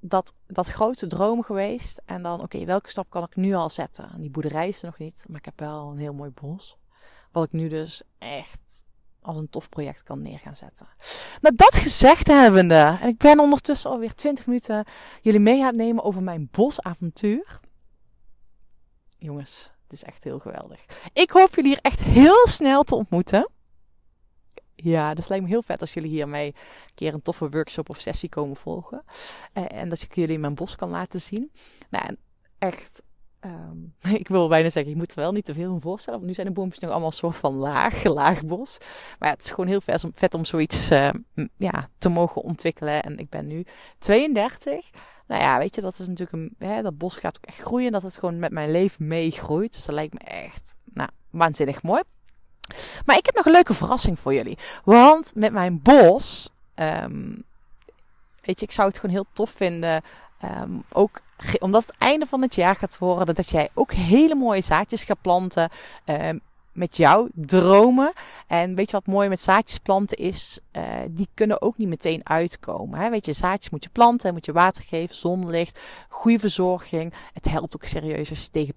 dat, 0.00 0.34
dat 0.46 0.66
grote 0.66 1.06
droom 1.06 1.42
geweest. 1.42 2.00
En 2.04 2.22
dan, 2.22 2.42
oké, 2.42 2.64
welke 2.64 2.90
stap 2.90 3.10
kan 3.10 3.22
ik 3.22 3.36
nu 3.36 3.54
al 3.54 3.70
zetten? 3.70 4.10
En 4.12 4.20
die 4.20 4.30
boerderij 4.30 4.68
is 4.68 4.78
er 4.78 4.86
nog 4.86 4.98
niet, 4.98 5.24
maar 5.28 5.38
ik 5.38 5.44
heb 5.44 5.60
wel 5.60 5.90
een 5.90 5.98
heel 5.98 6.14
mooi 6.14 6.30
bos. 6.30 6.76
Wat 7.32 7.44
ik 7.44 7.52
nu 7.52 7.68
dus 7.68 8.02
echt 8.18 8.84
als 9.20 9.36
een 9.36 9.50
tof 9.50 9.68
project 9.68 10.02
kan 10.02 10.22
neer 10.22 10.38
gaan 10.38 10.56
zetten. 10.56 10.88
Nou, 11.40 11.54
dat 11.54 11.74
gezegd 11.74 12.26
hebbende, 12.26 12.98
en 13.00 13.08
ik 13.08 13.18
ben 13.18 13.40
ondertussen 13.40 13.90
alweer 13.90 14.14
20 14.14 14.46
minuten 14.46 14.84
jullie 15.22 15.40
mee 15.40 15.60
aan 15.60 15.66
het 15.66 15.76
nemen 15.76 16.04
over 16.04 16.22
mijn 16.22 16.48
bosavontuur. 16.50 17.60
Jongens, 19.18 19.72
het 19.82 19.92
is 19.92 20.04
echt 20.04 20.24
heel 20.24 20.38
geweldig. 20.38 20.84
Ik 21.12 21.30
hoop 21.30 21.54
jullie 21.54 21.70
hier 21.70 21.80
echt 21.82 22.00
heel 22.00 22.46
snel 22.46 22.82
te 22.82 22.94
ontmoeten. 22.94 23.48
Ja, 24.82 25.14
dat 25.14 25.28
lijkt 25.28 25.44
me 25.44 25.50
heel 25.50 25.62
vet 25.62 25.80
als 25.80 25.94
jullie 25.94 26.10
hiermee 26.10 26.46
een 26.46 26.94
keer 26.94 27.14
een 27.14 27.22
toffe 27.22 27.48
workshop 27.48 27.90
of 27.90 28.00
sessie 28.00 28.28
komen 28.28 28.56
volgen. 28.56 29.04
Eh, 29.52 29.64
en 29.68 29.88
dat 29.88 30.02
ik 30.02 30.14
jullie 30.14 30.38
mijn 30.38 30.54
bos 30.54 30.76
kan 30.76 30.90
laten 30.90 31.20
zien. 31.20 31.50
Nou, 31.90 32.16
echt 32.58 33.02
Um, 33.44 33.94
ik 34.14 34.28
wil 34.28 34.48
bijna 34.48 34.70
zeggen, 34.70 34.92
je 34.92 34.98
moet 34.98 35.10
er 35.10 35.16
wel 35.16 35.32
niet 35.32 35.44
te 35.44 35.54
veel 35.54 35.74
in 35.74 35.80
voorstellen. 35.80 36.18
Want 36.18 36.30
nu 36.30 36.34
zijn 36.34 36.46
de 36.46 36.52
boompjes 36.52 36.80
nog 36.80 36.90
allemaal 36.90 37.08
een 37.08 37.14
soort 37.14 37.36
van 37.36 37.54
laag, 37.54 38.04
laag 38.20 38.44
bos. 38.44 38.78
Maar 39.18 39.28
ja, 39.28 39.34
het 39.34 39.44
is 39.44 39.50
gewoon 39.50 39.66
heel 39.66 39.80
vet 39.80 40.04
om, 40.04 40.12
vet 40.14 40.34
om 40.34 40.44
zoiets 40.44 40.90
uh, 40.90 41.10
ja, 41.56 41.88
te 41.98 42.08
mogen 42.08 42.42
ontwikkelen. 42.42 43.02
En 43.02 43.18
ik 43.18 43.28
ben 43.28 43.46
nu 43.46 43.64
32. 43.98 44.90
Nou 45.26 45.42
ja, 45.42 45.58
weet 45.58 45.74
je, 45.74 45.80
dat 45.80 45.98
is 45.98 46.06
natuurlijk 46.06 46.32
een, 46.32 46.54
hè, 46.68 46.82
dat 46.82 46.98
bos 46.98 47.16
gaat 47.16 47.36
ook 47.36 47.46
echt 47.46 47.58
groeien. 47.60 47.92
Dat 47.92 48.02
het 48.02 48.18
gewoon 48.18 48.38
met 48.38 48.52
mijn 48.52 48.70
leven 48.70 49.06
meegroeit. 49.06 49.72
Dus 49.72 49.86
dat 49.86 49.94
lijkt 49.94 50.12
me 50.12 50.20
echt, 50.20 50.76
nou, 50.84 51.08
waanzinnig 51.30 51.82
mooi. 51.82 52.02
Maar 53.08 53.16
ik 53.16 53.26
heb 53.26 53.34
nog 53.34 53.46
een 53.46 53.52
leuke 53.52 53.74
verrassing 53.74 54.18
voor 54.18 54.34
jullie. 54.34 54.58
Want 54.84 55.32
met 55.34 55.52
mijn 55.52 55.82
bos, 55.82 56.48
um, 56.74 57.44
weet 58.42 58.60
je, 58.60 58.66
ik 58.66 58.72
zou 58.72 58.88
het 58.88 58.98
gewoon 58.98 59.14
heel 59.14 59.26
tof 59.32 59.50
vinden. 59.50 60.02
Um, 60.44 60.84
ook 60.92 61.20
omdat 61.58 61.86
het 61.86 61.94
einde 61.98 62.26
van 62.26 62.42
het 62.42 62.54
jaar 62.54 62.76
gaat 62.76 62.98
worden, 62.98 63.34
dat 63.34 63.50
jij 63.50 63.68
ook 63.74 63.92
hele 63.92 64.34
mooie 64.34 64.60
zaadjes 64.60 65.04
gaat 65.04 65.20
planten. 65.20 65.70
Uh, 66.06 66.28
met 66.78 66.96
jouw 66.96 67.28
dromen. 67.34 68.12
En 68.46 68.74
weet 68.74 68.90
je 68.90 68.96
wat 68.96 69.06
mooi 69.06 69.28
met 69.28 69.40
zaadjes 69.40 69.78
planten 69.78 70.16
is? 70.16 70.58
Uh, 70.76 70.82
die 71.10 71.28
kunnen 71.34 71.62
ook 71.62 71.76
niet 71.76 71.88
meteen 71.88 72.28
uitkomen. 72.28 72.98
Hè? 72.98 73.10
Weet 73.10 73.26
je, 73.26 73.32
zaadjes 73.32 73.70
moet 73.70 73.84
je 73.84 73.90
planten, 73.90 74.32
moet 74.32 74.44
je 74.44 74.52
water 74.52 74.84
geven, 74.84 75.16
zonlicht, 75.16 75.78
goede 76.08 76.38
verzorging. 76.38 77.12
Het 77.32 77.48
helpt 77.48 77.74
ook 77.74 77.84
serieus 77.84 78.30
als 78.30 78.42
je 78.42 78.50
tegen 78.50 78.74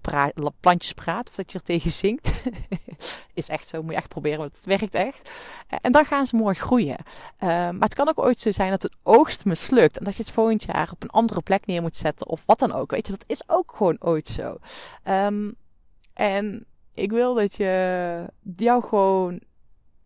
plantjes 0.60 0.92
praat 0.92 1.28
of 1.28 1.34
dat 1.34 1.52
je 1.52 1.58
er 1.58 1.64
tegen 1.64 1.90
zingt. 1.90 2.42
is 3.34 3.48
echt 3.48 3.68
zo, 3.68 3.82
moet 3.82 3.90
je 3.90 3.96
echt 3.96 4.08
proberen, 4.08 4.38
want 4.38 4.56
het 4.56 4.64
werkt 4.64 4.94
echt. 4.94 5.30
Uh, 5.70 5.78
en 5.82 5.92
dan 5.92 6.04
gaan 6.04 6.26
ze 6.26 6.36
mooi 6.36 6.54
groeien. 6.54 6.98
Uh, 6.98 7.48
maar 7.48 7.74
het 7.78 7.94
kan 7.94 8.08
ook 8.08 8.18
ooit 8.18 8.40
zo 8.40 8.50
zijn 8.50 8.70
dat 8.70 8.82
het 8.82 8.96
oogst 9.02 9.44
mislukt. 9.44 9.98
En 9.98 10.04
dat 10.04 10.16
je 10.16 10.22
het 10.22 10.32
volgend 10.32 10.64
jaar 10.64 10.90
op 10.92 11.02
een 11.02 11.10
andere 11.10 11.40
plek 11.40 11.66
neer 11.66 11.82
moet 11.82 11.96
zetten 11.96 12.28
of 12.28 12.42
wat 12.46 12.58
dan 12.58 12.72
ook. 12.72 12.90
Weet 12.90 13.06
je, 13.06 13.12
dat 13.12 13.24
is 13.26 13.42
ook 13.46 13.72
gewoon 13.76 13.96
ooit 14.00 14.28
zo. 14.28 14.56
Um, 15.08 15.54
en 16.14 16.66
ik 16.94 17.10
wil 17.10 17.34
dat 17.34 17.54
je 17.54 18.26
jou 18.56 18.82
gewoon 18.82 19.40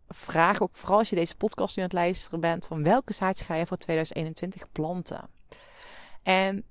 vraag, 0.08 0.60
ook 0.60 0.76
vooral 0.76 0.98
als 0.98 1.10
je 1.10 1.16
deze 1.16 1.36
podcast 1.36 1.76
nu 1.76 1.82
aan 1.82 1.88
het 1.88 1.98
luisteren 1.98 2.40
bent, 2.40 2.66
van 2.66 2.82
welke 2.82 3.12
zaadjes 3.12 3.46
ga 3.46 3.54
je 3.54 3.66
voor 3.66 3.76
2021 3.76 4.72
planten? 4.72 5.28
En 6.22 6.64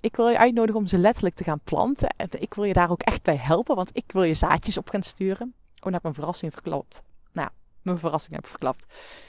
ik 0.00 0.16
wil 0.16 0.28
je 0.28 0.38
uitnodigen 0.38 0.80
om 0.80 0.86
ze 0.86 0.98
letterlijk 0.98 1.34
te 1.34 1.44
gaan 1.44 1.60
planten. 1.64 2.08
En 2.16 2.28
ik 2.30 2.54
wil 2.54 2.64
je 2.64 2.72
daar 2.72 2.90
ook 2.90 3.02
echt 3.02 3.22
bij 3.22 3.36
helpen, 3.36 3.76
want 3.76 3.90
ik 3.92 4.12
wil 4.12 4.22
je 4.22 4.34
zaadjes 4.34 4.78
op 4.78 4.88
gaan 4.88 5.02
sturen. 5.02 5.54
Oh, 5.74 5.84
nou 5.84 5.92
heb 5.92 5.94
ik 5.94 6.02
mijn 6.02 6.14
verrassing 6.14 6.52
verklapt. 6.52 7.02
Nou, 7.32 7.48
mijn 7.82 7.98
verrassing 7.98 8.34
heb 8.34 8.44
ik 8.44 8.50
verklapt. 8.50 8.86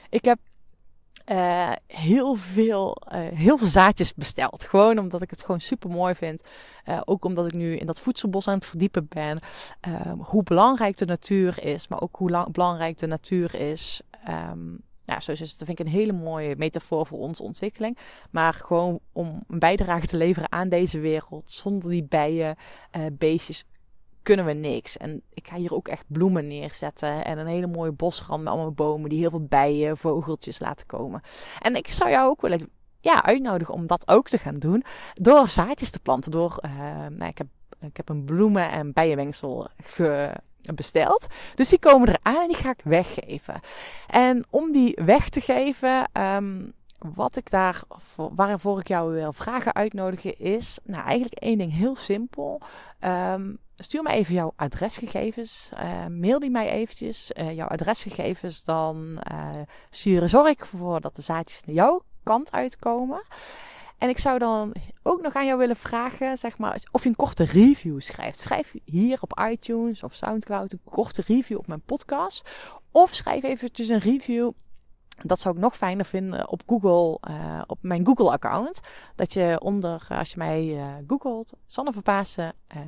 Ik 0.10 0.26
heb 0.26 0.40
uh, 1.32 1.72
heel, 1.88 2.36
veel, 2.36 2.98
uh, 3.14 3.20
heel 3.34 3.58
veel 3.58 3.68
zaadjes 3.68 4.14
besteld. 4.14 4.64
Gewoon 4.64 5.00
omdat 5.00 5.22
ik 5.22 5.30
het 5.30 5.42
gewoon 5.42 5.60
super 5.60 5.90
mooi 5.90 6.16
vind. 6.16 6.44
Uh, 6.86 7.02
ook 7.06 7.26
omdat 7.26 7.46
ik 7.46 7.54
nu 7.54 7.76
in 7.76 7.86
dat 7.86 8.00
voedselbos 8.00 8.48
aan 8.48 8.54
het 8.54 8.66
verdiepen 8.66 9.08
ben. 9.10 9.40
hoe 10.18 10.44
belangrijk 10.44 10.98
de 10.98 11.06
natuur 11.06 11.64
is, 11.64 11.88
maar 11.88 12.02
ook 12.02 12.16
hoe 12.16 12.30
lang, 12.30 12.52
belangrijk 12.52 12.98
de 12.98 13.08
natuur 13.08 13.56
is. 13.56 14.02
Um, 14.30 14.82
zo 15.20 15.32
is 15.32 15.40
het, 15.40 15.56
dat 15.58 15.68
vind 15.68 15.80
ik 15.80 15.86
een 15.86 15.92
hele 15.92 16.14
mooie 16.14 16.56
metafoor 16.58 17.06
voor 17.06 17.20
onze 17.20 17.44
ontwikkeling. 17.44 17.98
Maar 18.30 18.54
gewoon 18.54 19.00
om 19.12 19.44
een 19.48 19.60
bijdrage 19.60 20.08
te 20.08 20.18
leveren 20.18 20.52
aan 20.52 20.70
deze 20.70 21.00
wereld. 21.00 21.52
Zonder 21.52 21.90
die 21.90 22.04
bijen, 22.04 22.56
beestjes, 23.12 23.66
kunnen 24.24 24.46
we 24.46 24.54
niks. 24.54 24.98
En 24.98 25.22
ik 25.34 25.48
ga 25.48 25.56
hier 25.56 25.74
ook 25.74 25.88
echt 25.88 26.04
bloemen 26.08 26.48
neerzetten. 26.48 27.26
En 27.26 27.38
een 27.38 27.48
hele 27.48 27.68
mooie 27.68 27.92
bosrand 27.92 28.44
met 28.44 28.54
allemaal 28.54 28.72
bomen 28.72 29.10
die 29.10 29.20
heel 29.20 29.30
veel 29.30 29.46
bijen, 29.46 29.98
vogeltjes 29.98 30.60
laten 30.60 30.86
komen. 30.86 31.22
En 31.60 31.76
ik 31.76 31.88
zou 31.88 32.10
jou 32.10 32.30
ook 32.30 32.42
willen 32.42 32.70
ja, 33.00 33.24
uitnodigen 33.24 33.74
om 33.74 33.88
dat 33.88 34.08
ook 34.08 34.28
te 34.28 34.38
gaan 34.38 34.60
doen. 34.60 34.84
Door 35.14 35.50
zaadjes 35.50 35.90
te 35.90 36.00
planten. 36.00 36.32
Door, 36.32 36.60
uh, 36.66 36.72
nou, 37.10 37.30
ik, 37.30 37.38
heb, 37.38 37.48
ik 37.80 37.98
heb 37.98 38.10
een 38.10 38.26
bloemen- 38.26 38.72
en 38.72 38.94
bijenwengsel 38.94 39.68
ge, 39.84 40.32
besteld. 40.76 41.28
Dus 41.56 41.70
die 41.70 41.80
komen 41.80 42.08
eraan 42.08 42.42
en 42.42 42.48
die 42.48 42.58
ga 42.58 42.70
ik 42.70 42.82
weggeven. 42.84 43.60
En 44.08 44.46
om 44.50 44.72
die 44.72 45.00
weg 45.06 45.30
te 45.30 45.42
geven, 45.42 46.10
um, 46.14 46.74
wat 47.00 47.36
ik 47.36 47.50
daar, 47.50 47.82
waarvoor 48.16 48.80
ik 48.80 48.88
jou 48.88 49.14
wil 49.14 49.34
vragen 49.34 49.74
uitnodigen 49.74 50.40
is, 50.40 50.80
nou 50.84 51.04
eigenlijk 51.04 51.42
één 51.42 51.58
ding 51.58 51.74
heel 51.74 51.96
simpel. 51.96 52.62
Um, 53.34 53.60
stuur 53.84 54.04
me 54.04 54.10
even 54.10 54.34
jouw 54.34 54.54
adresgegevens. 54.56 55.70
Uh, 55.80 56.06
mail 56.08 56.40
die 56.40 56.50
mij 56.50 56.70
eventjes. 56.70 57.32
Uh, 57.38 57.56
jouw 57.56 57.68
adresgegevens. 57.68 58.64
Dan 58.64 59.22
uh, 59.32 59.50
sturen, 59.90 60.30
zorg 60.30 60.48
ik 60.48 60.60
ervoor 60.60 61.02
dat 61.02 61.16
de 61.16 61.22
zaadjes 61.22 61.64
naar 61.64 61.76
jouw 61.76 62.02
kant 62.24 62.52
uitkomen. 62.52 63.22
En 63.98 64.10
ik 64.10 64.18
zou 64.18 64.40
dan 64.40 64.74
ook 65.04 65.22
nog 65.22 65.34
aan 65.34 65.46
jou 65.46 65.58
willen 65.58 65.76
vragen, 65.76 66.38
zeg 66.38 66.58
maar, 66.58 66.82
of 66.92 67.04
je 67.04 67.10
een 67.10 67.16
korte 67.16 67.44
review 67.44 68.00
schrijft. 68.02 68.40
Schrijf 68.40 68.74
hier 68.86 69.18
op 69.22 69.40
iTunes 69.52 70.04
of 70.04 70.14
Soundcloud 70.14 70.72
een 70.72 70.82
korte 70.84 71.24
review 71.28 71.58
op 71.58 71.68
mijn 71.68 71.82
podcast. 71.82 72.50
Of 72.92 73.14
schrijf 73.14 73.44
eventjes 73.44 73.90
een 73.90 74.00
review 74.00 74.52
dat 75.22 75.40
zou 75.40 75.56
ik 75.56 75.62
nog 75.62 75.78
fijner 75.78 76.06
vinden 76.06 76.50
op 76.50 76.62
Google, 76.68 77.20
op 77.68 77.78
mijn 77.82 78.06
Google-account. 78.06 78.80
Dat 79.16 79.34
je 79.34 79.60
onder, 79.62 80.08
als 80.10 80.32
je 80.32 80.38
mij 80.38 80.80
googelt, 81.08 81.54
Sanne 81.66 81.92
Verpaassen, 81.92 82.54
uh, 82.76 82.82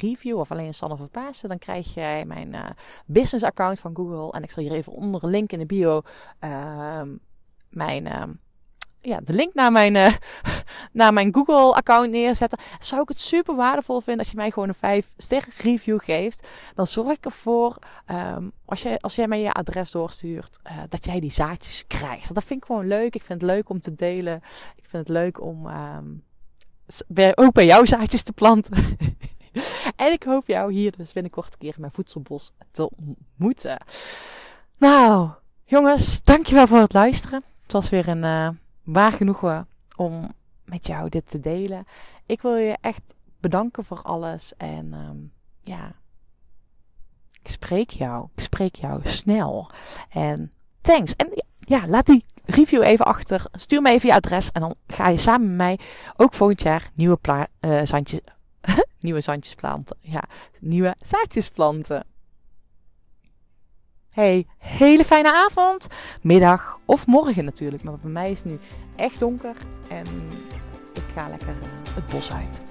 review 0.00 0.38
of 0.38 0.50
alleen 0.50 0.74
Sanne 0.74 0.96
Verpaassen, 0.96 1.48
dan 1.48 1.58
krijg 1.58 1.94
jij 1.94 2.24
mijn 2.24 2.54
uh, 2.54 2.64
business 3.06 3.44
account 3.44 3.80
van 3.80 3.96
Google. 3.96 4.32
En 4.32 4.42
ik 4.42 4.50
zal 4.50 4.62
hier 4.62 4.72
even 4.72 4.92
onder 4.92 5.24
een 5.24 5.30
link 5.30 5.52
in 5.52 5.58
de 5.58 5.66
bio 5.66 6.02
uh, 6.40 7.02
mijn, 7.68 8.06
uh, 8.06 8.22
ja, 9.00 9.20
de 9.20 9.32
link 9.32 9.54
naar 9.54 9.72
mijn, 9.72 9.94
uh, 9.94 10.12
naar 10.92 11.12
mijn 11.12 11.34
Google 11.34 11.74
account 11.74 12.10
neerzetten. 12.10 12.58
Zou 12.78 13.02
ik 13.02 13.08
het 13.08 13.20
super 13.20 13.54
waardevol 13.54 14.00
vinden 14.00 14.18
als 14.18 14.30
je 14.30 14.36
mij 14.36 14.50
gewoon 14.50 14.68
een 14.68 14.74
5 14.74 15.12
sterren 15.16 15.52
review 15.56 16.00
geeft. 16.00 16.48
Dan 16.74 16.86
zorg 16.86 17.16
ik 17.16 17.24
ervoor, 17.24 17.76
um, 18.06 18.52
als, 18.64 18.82
jij, 18.82 18.98
als 18.98 19.14
jij 19.14 19.28
mij 19.28 19.40
je 19.40 19.52
adres 19.52 19.90
doorstuurt, 19.90 20.58
uh, 20.66 20.78
dat 20.88 21.04
jij 21.04 21.20
die 21.20 21.32
zaadjes 21.32 21.86
krijgt. 21.86 22.34
Dat 22.34 22.44
vind 22.44 22.60
ik 22.60 22.66
gewoon 22.66 22.86
leuk. 22.86 23.14
Ik 23.14 23.22
vind 23.22 23.40
het 23.40 23.50
leuk 23.50 23.68
om 23.68 23.80
te 23.80 23.94
delen. 23.94 24.42
Ik 24.76 24.84
vind 24.88 25.08
het 25.08 25.16
leuk 25.16 25.40
om... 25.40 25.68
Ook 27.34 27.52
bij 27.52 27.66
jou 27.66 27.86
zaadjes 27.86 28.22
te 28.22 28.32
planten. 28.32 28.76
en 29.96 30.12
ik 30.12 30.22
hoop 30.22 30.46
jou 30.46 30.72
hier 30.72 30.96
dus 30.96 31.12
binnenkort 31.12 31.52
een 31.52 31.58
keer 31.58 31.74
mijn 31.78 31.92
voedselbos 31.92 32.52
te 32.70 32.90
ontmoeten. 32.90 33.78
Nou, 34.76 35.30
jongens, 35.64 36.22
dankjewel 36.22 36.66
voor 36.66 36.78
het 36.78 36.92
luisteren. 36.92 37.42
Het 37.62 37.72
was 37.72 37.90
weer 37.90 38.08
een 38.08 38.24
eh, 38.24 38.48
waar 38.82 39.12
genoegen 39.12 39.68
om 39.96 40.32
met 40.64 40.86
jou 40.86 41.08
dit 41.08 41.30
te 41.30 41.40
delen. 41.40 41.84
Ik 42.26 42.42
wil 42.42 42.56
je 42.56 42.76
echt 42.80 43.14
bedanken 43.40 43.84
voor 43.84 44.02
alles. 44.02 44.52
En 44.56 44.92
ehm, 44.92 45.16
ja, 45.62 45.92
ik 47.42 47.50
spreek 47.50 47.90
jou. 47.90 48.28
Ik 48.34 48.42
spreek 48.42 48.74
jou 48.74 49.00
snel. 49.02 49.70
En 50.08 50.50
thanks. 50.80 51.16
En 51.16 51.28
ja, 51.58 51.88
laat 51.88 52.06
die 52.06 52.24
review 52.44 52.82
even 52.82 53.04
achter. 53.04 53.44
Stuur 53.52 53.82
me 53.82 53.90
even 53.90 54.08
je 54.08 54.14
adres. 54.14 54.50
En 54.50 54.60
dan 54.60 54.74
ga 54.86 55.08
je 55.08 55.16
samen 55.16 55.46
met 55.46 55.56
mij 55.56 55.78
ook 56.16 56.34
volgend 56.34 56.62
jaar 56.62 56.90
nieuwe, 56.94 57.16
pla- 57.16 57.48
eh, 57.58 57.80
zandjes, 57.84 58.20
nieuwe 59.00 59.20
zandjes 59.20 59.54
planten. 59.54 59.96
Ja, 60.00 60.22
nieuwe 60.60 60.94
zaadjes 61.02 61.48
planten. 61.48 62.04
Hey, 64.10 64.46
hele 64.58 65.04
fijne 65.04 65.32
avond, 65.32 65.86
middag 66.22 66.80
of 66.84 67.06
morgen 67.06 67.44
natuurlijk. 67.44 67.82
Maar 67.82 67.98
bij 67.98 68.10
mij 68.10 68.30
is 68.30 68.38
het 68.38 68.46
nu 68.46 68.58
echt 68.96 69.18
donker 69.18 69.56
en 69.88 70.06
ik 70.94 71.02
ga 71.14 71.28
lekker 71.28 71.48
eh, 71.48 71.94
het 71.94 72.08
bos 72.08 72.32
uit. 72.32 72.62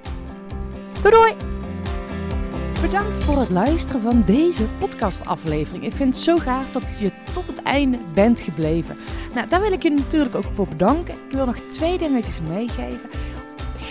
Doei 1.02 1.14
doei! 1.16 1.60
Bedankt 2.82 3.24
voor 3.24 3.40
het 3.40 3.50
luisteren 3.50 4.02
van 4.02 4.24
deze 4.26 4.68
podcastaflevering. 4.80 5.84
Ik 5.84 5.94
vind 5.94 6.14
het 6.14 6.24
zo 6.24 6.38
gaaf 6.38 6.70
dat 6.70 6.84
je 7.00 7.12
tot 7.34 7.48
het 7.48 7.62
einde 7.62 8.00
bent 8.14 8.40
gebleven. 8.40 8.98
Nou, 9.34 9.48
daar 9.48 9.62
wil 9.62 9.72
ik 9.72 9.84
je 9.84 9.90
natuurlijk 9.90 10.36
ook 10.36 10.52
voor 10.54 10.68
bedanken. 10.68 11.14
Ik 11.14 11.32
wil 11.32 11.46
nog 11.46 11.60
twee 11.72 11.98
dingetjes 11.98 12.42
meegeven. 12.42 13.10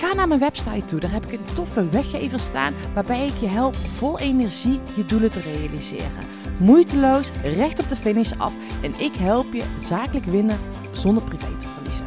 Ga 0.01 0.15
naar 0.15 0.29
mijn 0.29 0.41
website 0.41 0.85
toe. 0.85 1.01
Daar 1.01 1.13
heb 1.13 1.27
ik 1.27 1.33
een 1.33 1.55
toffe 1.55 1.89
weggever 1.89 2.41
staan 2.41 2.75
waarbij 2.95 3.27
ik 3.27 3.37
je 3.41 3.47
help 3.47 3.77
vol 3.77 4.19
energie 4.19 4.81
je 4.97 5.05
doelen 5.05 5.31
te 5.31 5.41
realiseren. 5.41 6.25
Moeiteloos, 6.61 7.31
recht 7.43 7.81
op 7.81 7.89
de 7.89 7.97
finish 7.97 8.33
af 8.33 8.53
en 8.83 9.01
ik 9.01 9.17
help 9.17 9.53
je 9.53 9.63
zakelijk 9.77 10.27
winnen 10.27 10.59
zonder 10.93 11.25
privé 11.25 11.57
te 11.59 11.67
verliezen. 11.75 12.07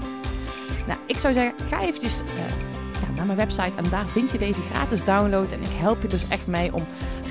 Nou, 0.87 0.99
ik 1.05 1.17
zou 1.17 1.33
zeggen, 1.33 1.67
ga 1.67 1.81
eventjes 1.81 2.19
eh, 2.19 3.15
naar 3.15 3.25
mijn 3.25 3.37
website 3.37 3.75
en 3.75 3.89
daar 3.89 4.07
vind 4.07 4.31
je 4.31 4.37
deze 4.37 4.61
gratis 4.61 5.03
download. 5.03 5.51
En 5.51 5.61
ik 5.61 5.71
help 5.71 6.01
je 6.01 6.07
dus 6.07 6.27
echt 6.27 6.47
mee 6.47 6.73
om 6.73 6.85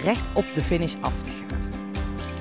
recht 0.04 0.28
op 0.34 0.44
de 0.54 0.62
finish 0.62 0.94
af 1.00 1.22
te 1.22 1.30
gaan. 1.30 1.39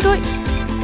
Doei 0.00 0.20
doei! 0.20 0.38
Come 0.58 0.72
on 0.72 0.77